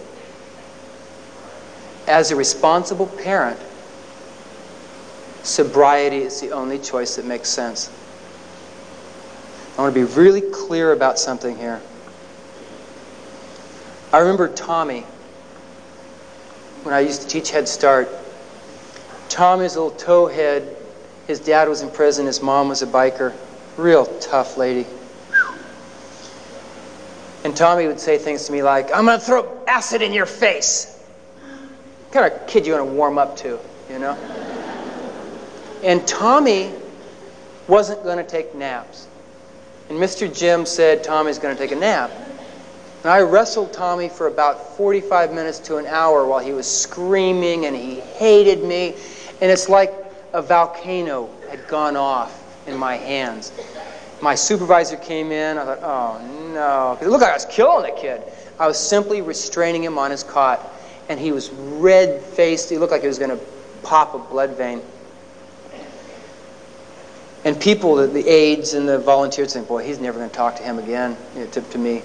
as 2.08 2.32
a 2.32 2.36
responsible 2.36 3.06
parent, 3.06 3.60
sobriety 5.44 6.22
is 6.22 6.40
the 6.40 6.50
only 6.50 6.80
choice 6.80 7.14
that 7.14 7.26
makes 7.26 7.48
sense. 7.48 7.92
I 9.78 9.82
want 9.82 9.94
to 9.94 10.04
be 10.04 10.12
really 10.14 10.40
clear 10.40 10.90
about 10.90 11.20
something 11.20 11.56
here. 11.56 11.80
I 14.12 14.18
remember 14.18 14.48
Tommy, 14.48 15.06
when 16.82 16.94
I 16.94 17.00
used 17.00 17.22
to 17.22 17.28
teach 17.28 17.50
Head 17.50 17.68
Start. 17.68 18.08
Tommy's 19.28 19.76
a 19.76 19.82
little 19.82 19.98
towhead. 19.98 20.76
His 21.26 21.40
dad 21.40 21.68
was 21.68 21.82
in 21.82 21.90
prison, 21.90 22.26
his 22.26 22.42
mom 22.42 22.68
was 22.68 22.82
a 22.82 22.86
biker. 22.86 23.32
Real 23.76 24.04
tough 24.18 24.58
lady. 24.58 24.86
And 27.44 27.56
Tommy 27.56 27.86
would 27.86 27.98
say 27.98 28.18
things 28.18 28.44
to 28.46 28.52
me 28.52 28.62
like, 28.62 28.92
I'm 28.94 29.06
going 29.06 29.18
to 29.18 29.24
throw 29.24 29.64
acid 29.66 30.02
in 30.02 30.12
your 30.12 30.26
face. 30.26 31.02
What 32.10 32.12
kind 32.12 32.32
of 32.32 32.46
kid 32.46 32.66
you 32.66 32.74
want 32.74 32.86
to 32.86 32.92
warm 32.92 33.18
up 33.18 33.36
to, 33.38 33.58
you 33.90 33.98
know? 33.98 34.12
And 35.82 36.06
Tommy 36.06 36.72
wasn't 37.66 38.02
going 38.04 38.18
to 38.18 38.24
take 38.24 38.54
naps. 38.54 39.08
And 39.88 39.98
Mr. 39.98 40.32
Jim 40.32 40.66
said 40.66 41.02
Tommy's 41.02 41.38
going 41.38 41.56
to 41.56 41.60
take 41.60 41.72
a 41.72 41.76
nap. 41.76 42.10
And 43.02 43.10
I 43.10 43.20
wrestled 43.20 43.72
Tommy 43.72 44.08
for 44.08 44.28
about 44.28 44.76
45 44.76 45.32
minutes 45.32 45.58
to 45.60 45.76
an 45.78 45.86
hour 45.86 46.24
while 46.24 46.38
he 46.38 46.52
was 46.52 46.70
screaming 46.70 47.66
and 47.66 47.74
he 47.74 47.96
hated 48.00 48.62
me. 48.62 48.94
And 49.40 49.50
it's 49.50 49.68
like 49.68 49.92
a 50.32 50.40
volcano 50.40 51.28
had 51.50 51.66
gone 51.66 51.96
off 51.96 52.38
in 52.68 52.76
my 52.76 52.96
hands. 52.96 53.52
My 54.20 54.36
supervisor 54.36 54.96
came 54.96 55.32
in. 55.32 55.58
I 55.58 55.64
thought, 55.64 55.82
oh 55.82 56.52
no. 56.54 56.98
It 57.00 57.10
looked 57.10 57.22
like 57.22 57.32
I 57.32 57.36
was 57.36 57.46
killing 57.46 57.92
the 57.92 58.00
kid. 58.00 58.22
I 58.60 58.68
was 58.68 58.78
simply 58.78 59.20
restraining 59.20 59.82
him 59.82 59.98
on 59.98 60.12
his 60.12 60.22
cot. 60.22 60.60
And 61.08 61.18
he 61.18 61.32
was 61.32 61.50
red 61.50 62.22
faced. 62.22 62.70
He 62.70 62.78
looked 62.78 62.92
like 62.92 63.02
he 63.02 63.08
was 63.08 63.18
going 63.18 63.36
to 63.36 63.44
pop 63.82 64.14
a 64.14 64.18
blood 64.18 64.56
vein. 64.56 64.80
And 67.44 67.60
people, 67.60 67.96
the 67.96 68.28
aides 68.28 68.74
and 68.74 68.88
the 68.88 69.00
volunteers, 69.00 69.54
saying, 69.54 69.66
boy, 69.66 69.84
he's 69.84 69.98
never 69.98 70.18
going 70.18 70.30
to 70.30 70.36
talk 70.36 70.54
to 70.56 70.62
him 70.62 70.78
again, 70.78 71.16
you 71.34 71.40
know, 71.40 71.50
to, 71.50 71.60
to 71.60 71.78
me. 71.78 72.02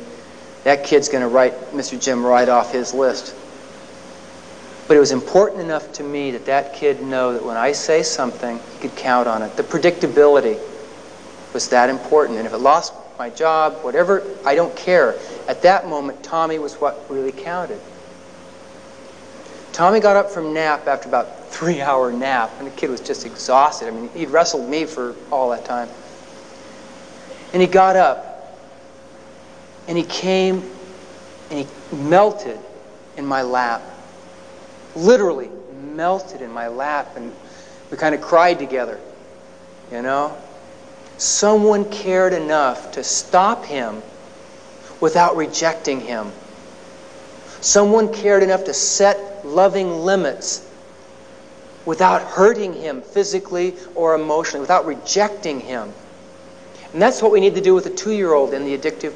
That 0.68 0.84
kid's 0.84 1.08
going 1.08 1.22
to 1.22 1.30
write 1.30 1.54
Mr. 1.72 1.98
Jim 1.98 2.26
right 2.26 2.50
off 2.50 2.74
his 2.74 2.94
list. 2.94 3.34
But 4.86 4.98
it 4.98 5.00
was 5.00 5.14
important 5.14 5.62
enough 5.62 5.94
to 5.94 6.04
me 6.04 6.32
that 6.32 6.46
that 6.48 6.74
kid 6.74 7.02
know 7.02 7.32
that 7.32 7.46
when 7.46 7.56
I 7.56 7.72
say 7.72 8.04
something, 8.04 8.60
he 8.74 8.80
could 8.82 8.98
count 8.98 9.30
on 9.30 9.42
it. 9.44 9.56
The 9.56 9.64
predictability 9.64 10.60
was 11.54 11.70
that 11.70 11.90
important. 11.90 12.38
And 12.38 12.46
if 12.46 12.52
it 12.52 12.58
lost 12.58 12.92
my 13.18 13.30
job, 13.30 13.82
whatever, 13.82 14.22
I 14.46 14.56
don't 14.56 14.76
care. 14.76 15.16
At 15.48 15.62
that 15.62 15.88
moment, 15.88 16.22
Tommy 16.22 16.60
was 16.60 16.74
what 16.76 17.02
really 17.10 17.32
counted. 17.32 17.80
Tommy 19.72 20.02
got 20.02 20.18
up 20.18 20.30
from 20.30 20.54
nap 20.54 20.86
after 20.86 21.08
about 21.08 21.48
three 21.48 21.80
hour 21.80 22.12
nap, 22.12 22.52
and 22.58 22.68
the 22.68 22.72
kid 22.72 22.90
was 22.90 23.00
just 23.00 23.26
exhausted. 23.26 23.88
I 23.88 23.92
mean, 23.92 24.10
he'd 24.10 24.32
wrestled 24.32 24.70
me 24.70 24.84
for 24.84 25.16
all 25.32 25.52
that 25.52 25.64
time. 25.64 25.88
And 27.54 27.62
he 27.62 27.70
got 27.70 27.96
up, 27.96 28.27
and 29.88 29.98
he 29.98 30.04
came, 30.04 30.64
and 31.50 31.60
he 31.60 31.96
melted 31.96 32.60
in 33.16 33.26
my 33.26 33.42
lap. 33.42 33.82
Literally 34.96 35.50
melted 35.94 36.42
in 36.42 36.52
my 36.52 36.68
lap, 36.68 37.16
and 37.16 37.34
we 37.90 37.98
kind 37.98 38.14
of 38.14 38.22
cried 38.22 38.60
together, 38.60 39.00
you 39.92 40.02
know? 40.02 40.38
Someone 41.18 41.90
cared 41.90 42.34
enough 42.34 42.92
to 42.92 43.04
stop 43.04 43.66
him 43.66 44.02
without 45.00 45.36
rejecting 45.36 46.02
him. 46.02 46.32
Someone 47.62 48.14
cared 48.14 48.44
enough 48.44 48.66
to 48.66 48.74
set 48.74 49.46
loving 49.46 49.90
limits 49.90 50.70
without 51.86 52.22
hurting 52.22 52.74
him 52.74 53.02
physically 53.02 53.76
or 53.96 54.14
emotionally, 54.14 54.62
without 54.62 54.86
rejecting 54.86 55.60
him. 55.60 55.92
And 56.94 57.02
that's 57.02 57.22
what 57.22 57.32
we 57.32 57.40
need 57.40 57.56
to 57.56 57.62
do 57.62 57.74
with 57.74 57.86
a 57.86 57.90
two 57.90 58.12
year 58.12 58.34
old 58.34 58.54
in 58.54 58.66
the 58.66 58.78
addictive 58.78 59.14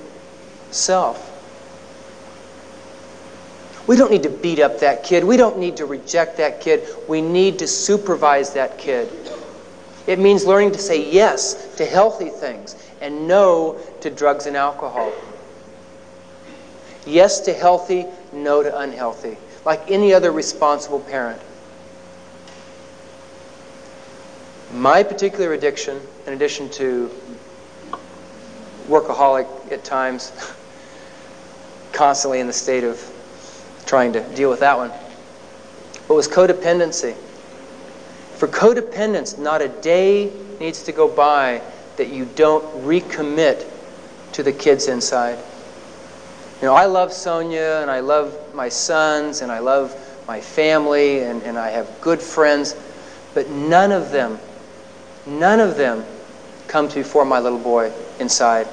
self. 0.72 1.28
We 3.88 3.96
don't 3.96 4.12
need 4.12 4.24
to 4.24 4.30
beat 4.30 4.60
up 4.60 4.80
that 4.80 5.04
kid. 5.04 5.24
We 5.24 5.38
don't 5.38 5.58
need 5.58 5.78
to 5.78 5.86
reject 5.86 6.38
that 6.38 6.62
kid. 6.62 6.88
We 7.08 7.22
need 7.22 7.60
to 7.60 7.68
supervise 7.68 8.54
that 8.54 8.78
kid. 8.78 9.12
It 10.08 10.20
means 10.20 10.46
learning 10.46 10.72
to 10.74 10.80
say 10.80 11.12
yes 11.12 11.76
to 11.76 11.86
healthy 11.86 12.30
things 12.30 12.76
and 13.02 13.28
no 13.28 13.80
to 14.02 14.10
drugs 14.10 14.46
and 14.46 14.56
alcohol. 14.56 15.12
Yes 17.06 17.40
to 17.42 17.54
healthy, 17.54 18.06
no 18.32 18.62
to 18.64 18.78
unhealthy, 18.78 19.38
like 19.66 19.90
any 19.90 20.14
other 20.14 20.32
responsible 20.32 21.00
parent. 21.00 21.42
My 24.74 25.04
particular 25.04 25.54
addiction, 25.54 26.00
in 26.28 26.34
addition 26.34 26.70
to 26.72 27.12
workaholic 28.88 29.48
at 29.72 29.84
times, 29.84 30.32
constantly 31.94 32.40
in 32.40 32.48
the 32.48 32.54
state 32.54 32.84
of 32.84 33.00
trying 33.86 34.14
to 34.14 34.22
deal 34.36 34.50
with 34.50 34.60
that 34.62 34.78
one, 34.78 34.92
but 36.08 36.16
was 36.16 36.28
codependency. 36.28 37.16
For 38.36 38.48
codependence, 38.48 39.38
not 39.38 39.62
a 39.62 39.68
day 39.68 40.32
needs 40.60 40.84
to 40.84 40.92
go 40.92 41.08
by 41.08 41.62
that 41.98 42.10
you 42.10 42.26
don't 42.36 42.64
recommit 42.84 43.68
to 44.34 44.44
the 44.44 44.52
kids 44.52 44.88
inside. 44.88 45.38
You 46.62 46.68
know, 46.68 46.74
I 46.74 46.86
love 46.86 47.12
Sonia 47.12 47.80
and 47.82 47.92
I 47.92 48.00
love 48.00 48.38
my 48.54 48.70
sons 48.70 49.42
and 49.42 49.52
I 49.52 49.60
love 49.60 49.96
my 50.28 50.40
family 50.40 51.24
and, 51.24 51.42
and 51.44 51.58
I 51.58 51.70
have 51.70 51.90
good 52.02 52.22
friends, 52.22 52.76
but 53.34 53.50
none 53.50 53.92
of 53.92 54.12
them, 54.12 54.40
none 55.26 55.60
of 55.60 55.76
them 55.76 56.06
come 56.68 56.88
before 56.88 57.26
my 57.26 57.40
little 57.40 57.60
boy 57.60 57.92
inside. 58.20 58.68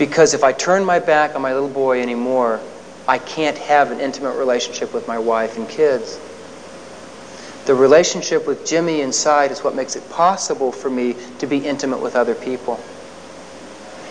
Because 0.00 0.32
if 0.32 0.42
I 0.42 0.52
turn 0.52 0.82
my 0.82 0.98
back 0.98 1.34
on 1.36 1.42
my 1.42 1.52
little 1.52 1.68
boy 1.68 2.00
anymore, 2.00 2.58
I 3.06 3.18
can't 3.18 3.58
have 3.58 3.90
an 3.90 4.00
intimate 4.00 4.32
relationship 4.32 4.94
with 4.94 5.06
my 5.06 5.18
wife 5.18 5.58
and 5.58 5.68
kids. 5.68 6.18
The 7.66 7.74
relationship 7.74 8.46
with 8.46 8.64
Jimmy 8.64 9.02
inside 9.02 9.50
is 9.50 9.62
what 9.62 9.74
makes 9.74 9.96
it 9.96 10.08
possible 10.08 10.72
for 10.72 10.88
me 10.88 11.16
to 11.40 11.46
be 11.46 11.58
intimate 11.58 12.00
with 12.00 12.16
other 12.16 12.34
people. 12.34 12.80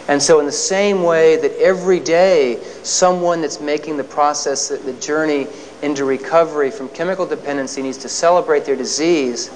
And 0.08 0.22
so, 0.22 0.40
in 0.40 0.46
the 0.46 0.52
same 0.52 1.02
way 1.02 1.38
that 1.38 1.54
every 1.60 2.00
day 2.00 2.62
someone 2.84 3.42
that's 3.42 3.60
making 3.60 3.98
the 3.98 4.04
process, 4.04 4.68
the 4.68 4.94
journey 4.94 5.48
into 5.82 6.06
recovery 6.06 6.70
from 6.70 6.90
chemical 6.90 7.26
dependency 7.26 7.82
needs 7.82 7.98
to 7.98 8.10
celebrate 8.10 8.64
their 8.64 8.76
disease 8.76 9.50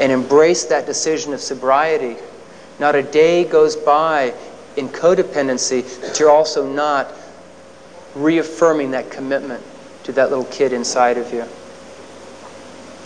and 0.00 0.10
embrace 0.10 0.64
that 0.64 0.86
decision 0.86 1.34
of 1.34 1.40
sobriety, 1.42 2.16
not 2.78 2.94
a 2.94 3.02
day 3.02 3.44
goes 3.44 3.76
by 3.76 4.32
in 4.76 4.88
codependency 4.88 6.00
that 6.00 6.18
you're 6.18 6.30
also 6.30 6.66
not 6.66 7.12
reaffirming 8.14 8.90
that 8.92 9.10
commitment 9.10 9.62
to 10.04 10.12
that 10.12 10.30
little 10.30 10.44
kid 10.46 10.72
inside 10.72 11.18
of 11.18 11.32
you. 11.32 11.44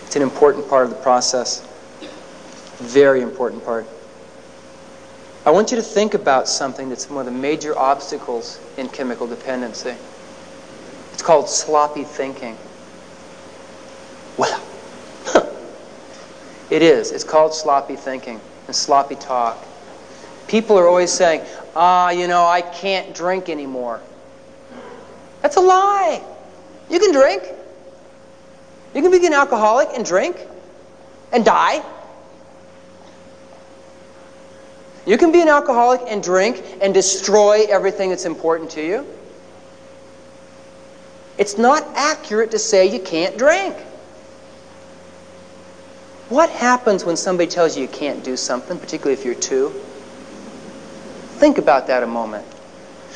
It's 0.07 0.16
an 0.16 0.22
important 0.22 0.68
part 0.68 0.85
of 0.85 0.90
the 0.90 0.96
process. 0.96 1.66
Very 2.79 3.20
important 3.22 3.64
part. 3.64 3.87
I 5.46 5.50
want 5.50 5.70
you 5.70 5.77
to 5.77 5.83
think 5.83 6.14
about 6.14 6.48
something 6.48 6.88
that's 6.88 7.11
one 7.11 7.27
of 7.27 7.33
the 7.33 7.38
major 7.38 7.77
obstacles 7.77 8.59
in 8.79 8.88
chemical 8.88 9.27
dependency. 9.27 9.94
It's 11.12 11.22
called 11.22 11.48
sloppy 11.48 12.05
thinking. 12.05 12.57
Well, 14.38 14.62
it 16.70 16.83
is. 16.83 17.12
It's 17.12 17.24
called 17.24 17.55
sloppy 17.55 17.96
thinking 17.96 18.40
and 18.66 18.74
sloppy 18.74 19.16
talk. 19.16 19.59
People 20.48 20.78
are 20.78 20.87
always 20.87 21.11
saying, 21.11 21.42
ah, 21.74 22.11
you 22.11 22.28
know, 22.28 22.46
I 22.46 22.62
can't 22.62 23.14
drink 23.14 23.48
anymore. 23.48 24.00
That's 25.42 25.57
a 25.57 25.61
lie. 25.61 26.22
You 26.90 26.98
can 26.98 27.12
drink. 27.12 27.42
You 28.94 29.02
can 29.02 29.11
be 29.11 29.26
an 29.26 29.33
alcoholic 29.33 29.88
and 29.94 30.04
drink 30.04 30.37
and 31.33 31.44
die. 31.44 31.83
You 35.07 35.18
can 35.18 35.33
be 35.33 35.42
an 35.42 35.48
alcoholic 35.48 36.00
and 36.09 36.22
drink 36.22 36.62
and 36.80 36.94
destroy 36.94 37.66
everything 37.68 38.11
that's 38.11 38.24
important 38.24 38.70
to 38.70 38.87
you. 38.87 39.07
It's 41.37 41.59
not 41.59 41.85
accurate 41.94 42.52
to 42.52 42.59
say 42.59 42.87
you 42.87 43.00
can't 43.00 43.37
drink. 43.37 43.76
What 46.28 46.48
happens 46.48 47.04
when 47.04 47.16
somebody 47.16 47.50
tells 47.50 47.76
you 47.76 47.83
you 47.83 47.88
can't 47.88 48.24
do 48.24 48.37
something, 48.37 48.78
particularly 48.78 49.12
if 49.12 49.26
you're 49.26 49.35
two? 49.35 49.74
Think 51.44 51.59
about 51.59 51.88
that 51.88 52.02
a 52.02 52.07
moment. 52.07 52.46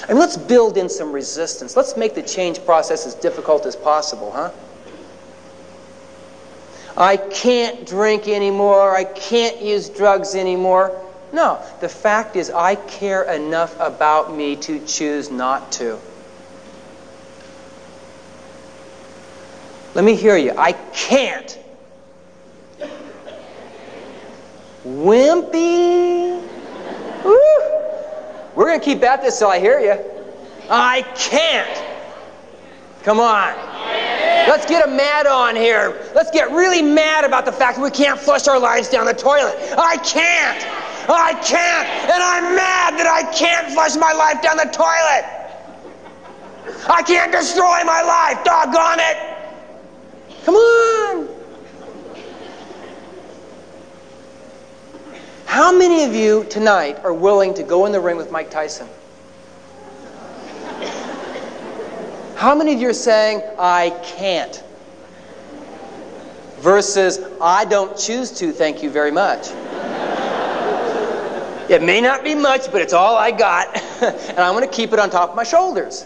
And 0.06 0.18
let's 0.18 0.36
build 0.36 0.76
in 0.76 0.90
some 0.90 1.12
resistance. 1.12 1.78
Let's 1.78 1.96
make 1.96 2.14
the 2.14 2.20
change 2.20 2.62
process 2.62 3.06
as 3.06 3.14
difficult 3.14 3.64
as 3.64 3.74
possible, 3.74 4.30
huh? 4.30 4.50
I 6.94 7.16
can't 7.16 7.86
drink 7.86 8.28
anymore. 8.28 8.94
I 8.94 9.04
can't 9.04 9.62
use 9.62 9.88
drugs 9.88 10.34
anymore. 10.34 11.02
No, 11.32 11.58
the 11.80 11.88
fact 11.88 12.36
is, 12.36 12.50
I 12.50 12.74
care 12.74 13.22
enough 13.22 13.74
about 13.80 14.36
me 14.36 14.56
to 14.56 14.84
choose 14.84 15.30
not 15.30 15.72
to. 15.72 15.98
Let 19.94 20.04
me 20.04 20.14
hear 20.14 20.36
you. 20.36 20.52
I 20.54 20.72
can't. 20.72 21.58
Wimpy. 24.84 26.42
Woo. 27.24 27.67
We're 28.58 28.66
going 28.66 28.80
to 28.80 28.84
keep 28.84 29.04
at 29.04 29.22
this 29.22 29.38
till 29.38 29.46
I 29.46 29.60
hear 29.60 29.78
you. 29.78 29.96
I 30.68 31.02
can't. 31.14 31.80
Come 33.04 33.20
on. 33.20 33.54
Let's 34.48 34.66
get 34.66 34.84
a 34.84 34.90
mad 34.90 35.28
on 35.28 35.54
here. 35.54 36.10
Let's 36.12 36.32
get 36.32 36.50
really 36.50 36.82
mad 36.82 37.24
about 37.24 37.44
the 37.44 37.52
fact 37.52 37.76
that 37.76 37.84
we 37.84 37.92
can't 37.92 38.18
flush 38.18 38.48
our 38.48 38.58
lives 38.58 38.88
down 38.88 39.06
the 39.06 39.14
toilet. 39.14 39.54
I 39.78 39.96
can't. 39.98 40.58
I 41.08 41.34
can't. 41.34 41.88
And 42.10 42.20
I'm 42.20 42.56
mad 42.56 42.98
that 42.98 43.06
I 43.06 43.32
can't 43.32 43.72
flush 43.72 43.94
my 43.94 44.12
life 44.12 44.42
down 44.42 44.56
the 44.56 44.64
toilet. 44.64 45.24
I 46.90 47.04
can't 47.04 47.30
destroy 47.30 47.84
my 47.84 48.02
life. 48.02 48.42
Doggone 48.42 48.98
it. 48.98 50.44
Come 50.44 50.56
on. 50.56 51.37
How 55.48 55.72
many 55.72 56.04
of 56.04 56.14
you 56.14 56.44
tonight 56.50 57.00
are 57.04 57.12
willing 57.12 57.54
to 57.54 57.62
go 57.62 57.86
in 57.86 57.92
the 57.92 57.98
ring 57.98 58.18
with 58.18 58.30
Mike 58.30 58.50
Tyson? 58.50 58.86
How 62.36 62.54
many 62.54 62.74
of 62.74 62.80
you 62.82 62.90
are 62.90 62.92
saying, 62.92 63.42
I 63.58 63.98
can't? 64.04 64.62
Versus, 66.58 67.18
I 67.40 67.64
don't 67.64 67.96
choose 67.96 68.30
to, 68.32 68.52
thank 68.52 68.82
you 68.82 68.90
very 68.90 69.10
much. 69.10 69.48
it 71.70 71.82
may 71.82 72.02
not 72.02 72.22
be 72.22 72.34
much, 72.34 72.70
but 72.70 72.82
it's 72.82 72.92
all 72.92 73.16
I 73.16 73.30
got, 73.30 73.74
and 74.02 74.38
I'm 74.38 74.54
going 74.54 74.68
to 74.68 74.76
keep 74.76 74.92
it 74.92 74.98
on 74.98 75.08
top 75.08 75.30
of 75.30 75.34
my 75.34 75.44
shoulders. 75.44 76.04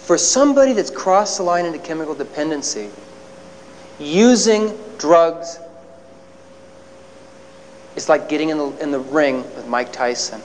For 0.00 0.18
somebody 0.18 0.72
that's 0.72 0.90
crossed 0.90 1.36
the 1.36 1.44
line 1.44 1.66
into 1.66 1.78
chemical 1.78 2.16
dependency, 2.16 2.90
using 4.00 4.76
drugs 5.02 5.58
is 7.96 8.08
like 8.08 8.28
getting 8.28 8.50
in 8.50 8.56
the, 8.56 8.68
in 8.80 8.92
the 8.92 9.00
ring 9.00 9.42
with 9.56 9.66
Mike 9.66 9.92
Tyson. 9.92 10.40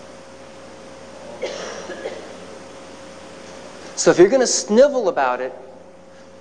So 3.96 4.10
if 4.10 4.18
you're 4.18 4.30
going 4.30 4.42
to 4.42 4.48
snivel 4.48 5.10
about 5.10 5.42
it, 5.42 5.54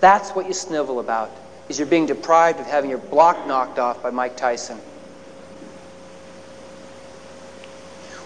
that's 0.01 0.31
what 0.31 0.47
you 0.47 0.55
snivel 0.55 0.99
about, 0.99 1.31
is 1.69 1.79
you're 1.79 1.87
being 1.87 2.07
deprived 2.07 2.59
of 2.59 2.67
having 2.67 2.89
your 2.89 2.99
block 2.99 3.47
knocked 3.47 3.79
off 3.79 4.03
by 4.03 4.11
Mike 4.11 4.37
Tyson. 4.37 4.79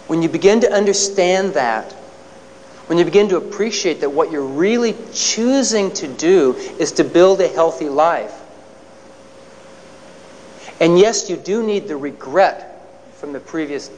When 0.07 0.23
you 0.23 0.29
begin 0.29 0.61
to 0.61 0.73
understand 0.73 1.55
that, 1.55 1.93
when 2.87 2.97
you 2.97 3.05
begin 3.05 3.29
to 3.31 3.37
appreciate 3.37 4.01
that 4.03 4.11
what 4.11 4.31
you're 4.31 4.43
really 4.45 4.95
choosing 5.13 5.93
to 5.95 6.07
do 6.07 6.55
is 6.79 6.93
to 6.93 7.05
build 7.05 7.41
a 7.41 7.49
healthy 7.49 7.89
life. 7.89 8.40
And 10.81 10.99
yes, 10.99 11.31
you 11.31 11.37
do 11.37 11.63
need 11.63 11.87
the 11.89 11.97
regret 11.97 12.89
from 13.15 13.33
the 13.33 13.41
previous 13.41 13.91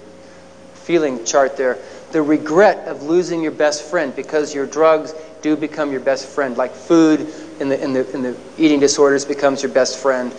feeling 0.75 1.25
chart 1.25 1.57
there 1.57 1.79
the 2.13 2.23
regret 2.23 2.87
of 2.89 3.03
losing 3.03 3.43
your 3.43 3.53
best 3.53 3.83
friend 3.83 4.15
because 4.15 4.55
your 4.55 4.67
drugs 4.67 5.15
do 5.41 5.57
become 5.57 5.91
your 5.91 6.01
best 6.01 6.27
friend, 6.29 6.57
like 6.57 6.73
food 6.73 7.21
in 7.59 7.69
the, 7.69 7.83
in 7.83 7.93
the, 7.95 8.15
in 8.15 8.23
the 8.23 8.37
eating 8.59 8.79
disorders 8.79 9.25
becomes 9.25 9.63
your 9.63 9.73
best 9.73 9.99
friend. 9.99 10.33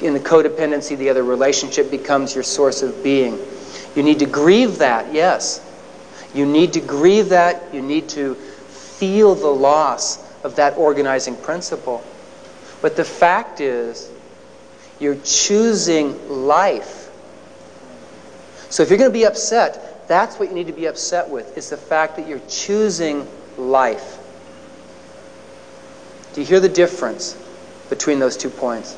In 0.00 0.14
the 0.14 0.20
codependency, 0.20 0.98
the 0.98 1.08
other 1.08 1.22
relationship 1.22 1.90
becomes 1.90 2.34
your 2.34 2.42
source 2.42 2.82
of 2.82 3.02
being. 3.02 3.38
You 3.94 4.02
need 4.02 4.18
to 4.18 4.26
grieve 4.26 4.78
that, 4.78 5.12
yes. 5.12 5.64
You 6.34 6.44
need 6.44 6.72
to 6.74 6.80
grieve 6.80 7.30
that. 7.30 7.72
You 7.72 7.82
need 7.82 8.08
to 8.10 8.34
feel 8.34 9.34
the 9.34 9.46
loss 9.46 10.18
of 10.42 10.56
that 10.56 10.76
organizing 10.76 11.36
principle. 11.36 12.04
But 12.82 12.96
the 12.96 13.04
fact 13.04 13.60
is, 13.60 14.09
you're 15.00 15.18
choosing 15.24 16.46
life. 16.46 17.10
So 18.68 18.82
if 18.82 18.90
you're 18.90 18.98
going 18.98 19.10
to 19.10 19.18
be 19.18 19.24
upset, 19.24 20.06
that's 20.06 20.38
what 20.38 20.48
you 20.48 20.54
need 20.54 20.68
to 20.68 20.72
be 20.72 20.86
upset 20.86 21.28
with, 21.28 21.56
is 21.58 21.70
the 21.70 21.76
fact 21.76 22.16
that 22.16 22.28
you're 22.28 22.42
choosing 22.48 23.26
life. 23.56 24.18
Do 26.34 26.40
you 26.40 26.46
hear 26.46 26.60
the 26.60 26.68
difference 26.68 27.36
between 27.88 28.20
those 28.20 28.36
two 28.36 28.50
points? 28.50 28.96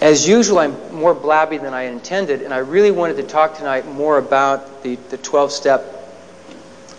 As 0.00 0.28
usual, 0.28 0.58
I'm 0.58 0.94
more 0.94 1.14
blabby 1.14 1.58
than 1.58 1.72
I 1.72 1.84
intended, 1.84 2.42
and 2.42 2.52
I 2.52 2.58
really 2.58 2.90
wanted 2.90 3.16
to 3.16 3.22
talk 3.22 3.56
tonight 3.56 3.86
more 3.86 4.18
about 4.18 4.82
the, 4.82 4.96
the 5.08 5.16
12 5.16 5.50
step 5.50 5.82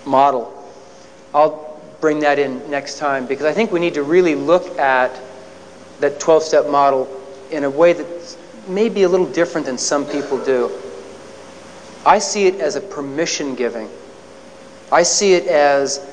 model. 0.05 0.51
I'll 1.33 1.79
bring 2.01 2.19
that 2.21 2.39
in 2.39 2.69
next 2.69 2.97
time 2.97 3.27
because 3.27 3.45
I 3.45 3.53
think 3.53 3.71
we 3.71 3.79
need 3.79 3.93
to 3.93 4.03
really 4.03 4.35
look 4.35 4.79
at 4.79 5.11
that 5.99 6.19
12 6.19 6.43
step 6.43 6.69
model 6.69 7.09
in 7.51 7.63
a 7.63 7.69
way 7.69 7.93
that 7.93 8.37
may 8.67 8.89
be 8.89 9.03
a 9.03 9.09
little 9.09 9.31
different 9.31 9.65
than 9.65 9.77
some 9.77 10.05
people 10.05 10.43
do. 10.43 10.71
I 12.05 12.19
see 12.19 12.47
it 12.47 12.55
as 12.59 12.75
a 12.75 12.81
permission 12.81 13.55
giving, 13.55 13.89
I 14.91 15.03
see 15.03 15.33
it 15.33 15.47
as 15.47 16.05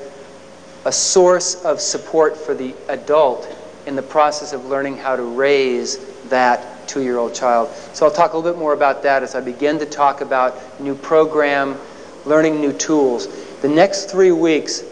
a 0.85 0.91
source 0.91 1.63
of 1.63 1.79
support 1.79 2.35
for 2.35 2.53
the 2.53 2.73
adult 2.89 3.47
in 3.85 3.95
the 3.95 4.01
process 4.01 4.53
of 4.53 4.65
learning 4.65 4.97
how 4.97 5.15
to 5.15 5.23
raise 5.23 5.97
that 6.29 6.87
two 6.87 7.01
year 7.01 7.17
old 7.17 7.33
child. 7.33 7.69
So 7.93 8.05
I'll 8.05 8.11
talk 8.11 8.33
a 8.33 8.37
little 8.37 8.51
bit 8.51 8.59
more 8.59 8.73
about 8.73 9.03
that 9.03 9.23
as 9.23 9.35
I 9.35 9.41
begin 9.41 9.79
to 9.79 9.85
talk 9.85 10.21
about 10.21 10.79
new 10.81 10.95
program, 10.95 11.77
learning 12.25 12.59
new 12.59 12.73
tools. 12.73 13.27
The 13.61 13.69
next 13.69 14.09
three 14.11 14.31
weeks 14.31 14.83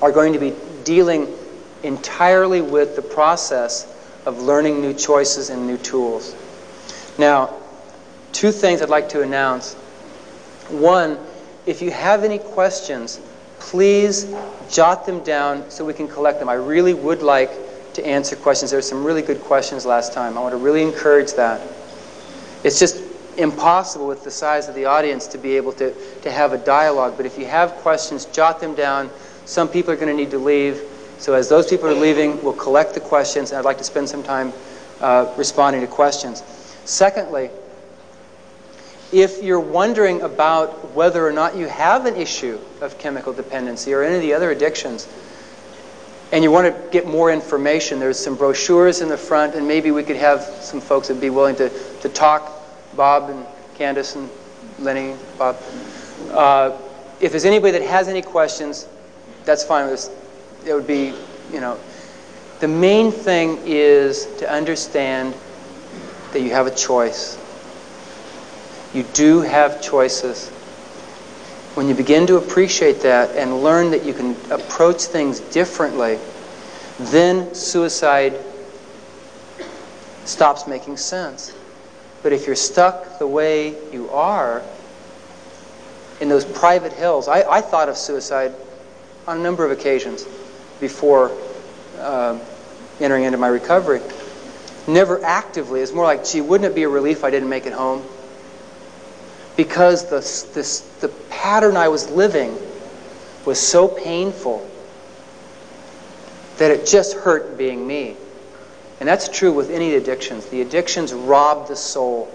are 0.00 0.12
going 0.12 0.32
to 0.32 0.38
be 0.38 0.54
dealing 0.84 1.28
entirely 1.82 2.62
with 2.62 2.96
the 2.96 3.02
process 3.02 3.93
of 4.26 4.42
learning 4.42 4.80
new 4.80 4.94
choices 4.94 5.50
and 5.50 5.66
new 5.66 5.76
tools. 5.78 6.34
Now, 7.18 7.54
two 8.32 8.50
things 8.50 8.82
I'd 8.82 8.88
like 8.88 9.08
to 9.10 9.22
announce. 9.22 9.74
One, 10.68 11.18
if 11.66 11.82
you 11.82 11.90
have 11.90 12.24
any 12.24 12.38
questions, 12.38 13.20
please 13.58 14.34
jot 14.70 15.06
them 15.06 15.22
down 15.24 15.70
so 15.70 15.84
we 15.84 15.94
can 15.94 16.08
collect 16.08 16.38
them. 16.38 16.48
I 16.48 16.54
really 16.54 16.94
would 16.94 17.22
like 17.22 17.50
to 17.94 18.06
answer 18.06 18.36
questions. 18.36 18.70
There 18.70 18.78
were 18.78 18.82
some 18.82 19.04
really 19.04 19.22
good 19.22 19.40
questions 19.40 19.86
last 19.86 20.12
time. 20.12 20.36
I 20.36 20.40
want 20.40 20.52
to 20.52 20.58
really 20.58 20.82
encourage 20.82 21.32
that. 21.34 21.60
It's 22.64 22.78
just 22.78 23.02
impossible 23.36 24.06
with 24.06 24.24
the 24.24 24.30
size 24.30 24.68
of 24.68 24.74
the 24.74 24.84
audience 24.84 25.26
to 25.28 25.38
be 25.38 25.56
able 25.56 25.72
to, 25.72 25.94
to 26.22 26.30
have 26.30 26.52
a 26.52 26.58
dialogue. 26.58 27.14
But 27.16 27.26
if 27.26 27.38
you 27.38 27.46
have 27.46 27.72
questions, 27.76 28.26
jot 28.26 28.60
them 28.60 28.74
down. 28.74 29.10
Some 29.44 29.68
people 29.68 29.92
are 29.92 29.96
going 29.96 30.08
to 30.08 30.14
need 30.14 30.30
to 30.30 30.38
leave. 30.38 30.82
So 31.18 31.34
as 31.34 31.48
those 31.48 31.66
people 31.66 31.88
are 31.88 31.94
leaving, 31.94 32.42
we'll 32.42 32.52
collect 32.52 32.94
the 32.94 33.00
questions, 33.00 33.50
and 33.50 33.58
I'd 33.58 33.64
like 33.64 33.78
to 33.78 33.84
spend 33.84 34.08
some 34.08 34.22
time 34.22 34.52
uh, 35.00 35.32
responding 35.36 35.80
to 35.80 35.86
questions. 35.86 36.42
Secondly, 36.84 37.50
if 39.12 39.42
you're 39.42 39.60
wondering 39.60 40.22
about 40.22 40.92
whether 40.92 41.26
or 41.26 41.32
not 41.32 41.56
you 41.56 41.66
have 41.68 42.04
an 42.04 42.16
issue 42.16 42.58
of 42.80 42.98
chemical 42.98 43.32
dependency 43.32 43.92
or 43.92 44.02
any 44.02 44.16
of 44.16 44.22
the 44.22 44.32
other 44.32 44.50
addictions, 44.50 45.08
and 46.32 46.42
you 46.42 46.50
want 46.50 46.66
to 46.66 46.90
get 46.90 47.06
more 47.06 47.30
information, 47.30 48.00
there's 48.00 48.18
some 48.18 48.34
brochures 48.34 49.00
in 49.00 49.08
the 49.08 49.16
front, 49.16 49.54
and 49.54 49.68
maybe 49.68 49.92
we 49.92 50.02
could 50.02 50.16
have 50.16 50.42
some 50.42 50.80
folks 50.80 51.08
that 51.08 51.14
would 51.14 51.20
be 51.20 51.30
willing 51.30 51.54
to, 51.56 51.70
to 52.00 52.08
talk, 52.08 52.50
Bob 52.96 53.30
and 53.30 53.46
Candace 53.76 54.16
and 54.16 54.28
Lenny, 54.80 55.14
Bob. 55.38 55.56
Uh, 56.32 56.76
if 57.20 57.30
there's 57.30 57.44
anybody 57.44 57.78
that 57.78 57.82
has 57.82 58.08
any 58.08 58.20
questions, 58.20 58.88
that's 59.44 59.62
fine 59.62 59.84
with 59.84 59.94
us. 59.94 60.10
It 60.66 60.72
would 60.72 60.86
be, 60.86 61.12
you 61.52 61.60
know, 61.60 61.78
the 62.60 62.68
main 62.68 63.12
thing 63.12 63.58
is 63.66 64.26
to 64.38 64.50
understand 64.50 65.34
that 66.32 66.40
you 66.40 66.50
have 66.50 66.66
a 66.66 66.74
choice. 66.74 67.38
You 68.94 69.02
do 69.12 69.42
have 69.42 69.82
choices. 69.82 70.48
When 71.74 71.86
you 71.86 71.94
begin 71.94 72.26
to 72.28 72.36
appreciate 72.36 73.00
that 73.00 73.36
and 73.36 73.62
learn 73.62 73.90
that 73.90 74.06
you 74.06 74.14
can 74.14 74.36
approach 74.50 75.02
things 75.02 75.40
differently, 75.40 76.18
then 76.98 77.54
suicide 77.54 78.38
stops 80.24 80.66
making 80.66 80.96
sense. 80.96 81.52
But 82.22 82.32
if 82.32 82.46
you're 82.46 82.56
stuck 82.56 83.18
the 83.18 83.26
way 83.26 83.74
you 83.92 84.08
are 84.10 84.62
in 86.20 86.30
those 86.30 86.46
private 86.46 86.94
hills, 86.94 87.28
I, 87.28 87.42
I 87.42 87.60
thought 87.60 87.90
of 87.90 87.98
suicide 87.98 88.54
on 89.26 89.38
a 89.38 89.42
number 89.42 89.62
of 89.62 89.70
occasions 89.70 90.24
before 90.80 91.36
uh, 91.98 92.38
entering 93.00 93.24
into 93.24 93.38
my 93.38 93.48
recovery. 93.48 94.00
Never 94.86 95.24
actively. 95.24 95.80
It's 95.80 95.92
more 95.92 96.04
like, 96.04 96.24
gee, 96.24 96.40
wouldn't 96.40 96.70
it 96.70 96.74
be 96.74 96.82
a 96.82 96.88
relief 96.88 97.24
I 97.24 97.30
didn't 97.30 97.48
make 97.48 97.66
it 97.66 97.72
home? 97.72 98.04
Because 99.56 100.04
the, 100.10 100.16
this, 100.54 100.80
the 101.00 101.08
pattern 101.30 101.76
I 101.76 101.88
was 101.88 102.10
living 102.10 102.56
was 103.44 103.58
so 103.58 103.88
painful 103.88 104.68
that 106.58 106.70
it 106.70 106.86
just 106.86 107.16
hurt 107.16 107.56
being 107.56 107.86
me. 107.86 108.16
And 109.00 109.08
that's 109.08 109.28
true 109.28 109.52
with 109.52 109.70
any 109.70 109.94
addictions. 109.94 110.46
The 110.46 110.60
addictions 110.60 111.12
rob 111.12 111.68
the 111.68 111.76
soul. 111.76 112.32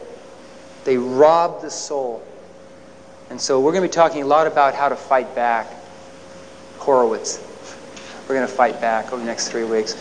They 0.84 0.98
rob 0.98 1.62
the 1.62 1.72
soul. 1.72 2.26
And 3.30 3.40
so 3.40 3.60
we're 3.60 3.72
going 3.72 3.84
to 3.84 3.88
be 3.90 3.94
talking 3.94 4.24
a 4.24 4.28
lot 4.28 4.48
about 4.48 4.76
how 4.76 4.90
to 4.90 4.96
fight 4.96 5.36
back. 5.36 5.68
Horowitz. 6.80 7.46
We're 8.30 8.36
going 8.36 8.48
to 8.48 8.54
fight 8.54 8.80
back 8.80 9.12
over 9.12 9.18
the 9.18 9.26
next 9.26 9.50
three 9.50 9.64
weeks. 9.64 9.96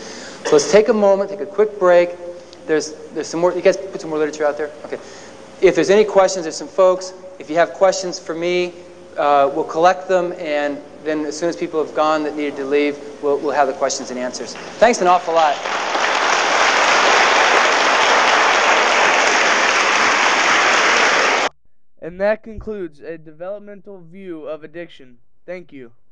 So 0.45 0.51
let's 0.51 0.71
take 0.71 0.89
a 0.89 0.93
moment, 0.93 1.31
take 1.31 1.39
a 1.39 1.47
quick 1.47 1.79
break. 1.79 2.11
There's, 2.67 2.93
there's 3.15 3.25
some 3.25 3.39
more, 3.39 3.51
you 3.55 3.61
guys 3.63 3.75
put 3.75 4.01
some 4.01 4.11
more 4.11 4.19
literature 4.19 4.45
out 4.45 4.55
there? 4.55 4.69
Okay. 4.85 4.99
If 5.61 5.73
there's 5.73 5.89
any 5.89 6.05
questions, 6.05 6.45
there's 6.45 6.55
some 6.55 6.67
folks. 6.67 7.11
If 7.39 7.49
you 7.49 7.55
have 7.55 7.73
questions 7.73 8.19
for 8.19 8.35
me, 8.35 8.75
uh, 9.17 9.49
we'll 9.51 9.63
collect 9.63 10.07
them, 10.07 10.33
and 10.33 10.79
then 11.03 11.25
as 11.25 11.39
soon 11.39 11.49
as 11.49 11.55
people 11.55 11.83
have 11.83 11.95
gone 11.95 12.21
that 12.21 12.35
needed 12.35 12.55
to 12.57 12.65
leave, 12.65 12.99
we'll, 13.23 13.39
we'll 13.39 13.49
have 13.49 13.67
the 13.67 13.73
questions 13.73 14.11
and 14.11 14.19
answers. 14.19 14.53
Thanks 14.77 15.01
an 15.01 15.07
awful 15.07 15.33
lot. 15.33 15.55
And 21.99 22.21
that 22.21 22.43
concludes 22.43 22.99
a 22.99 23.17
developmental 23.17 23.99
view 23.99 24.43
of 24.45 24.63
addiction. 24.63 25.17
Thank 25.47 25.73
you. 25.73 25.93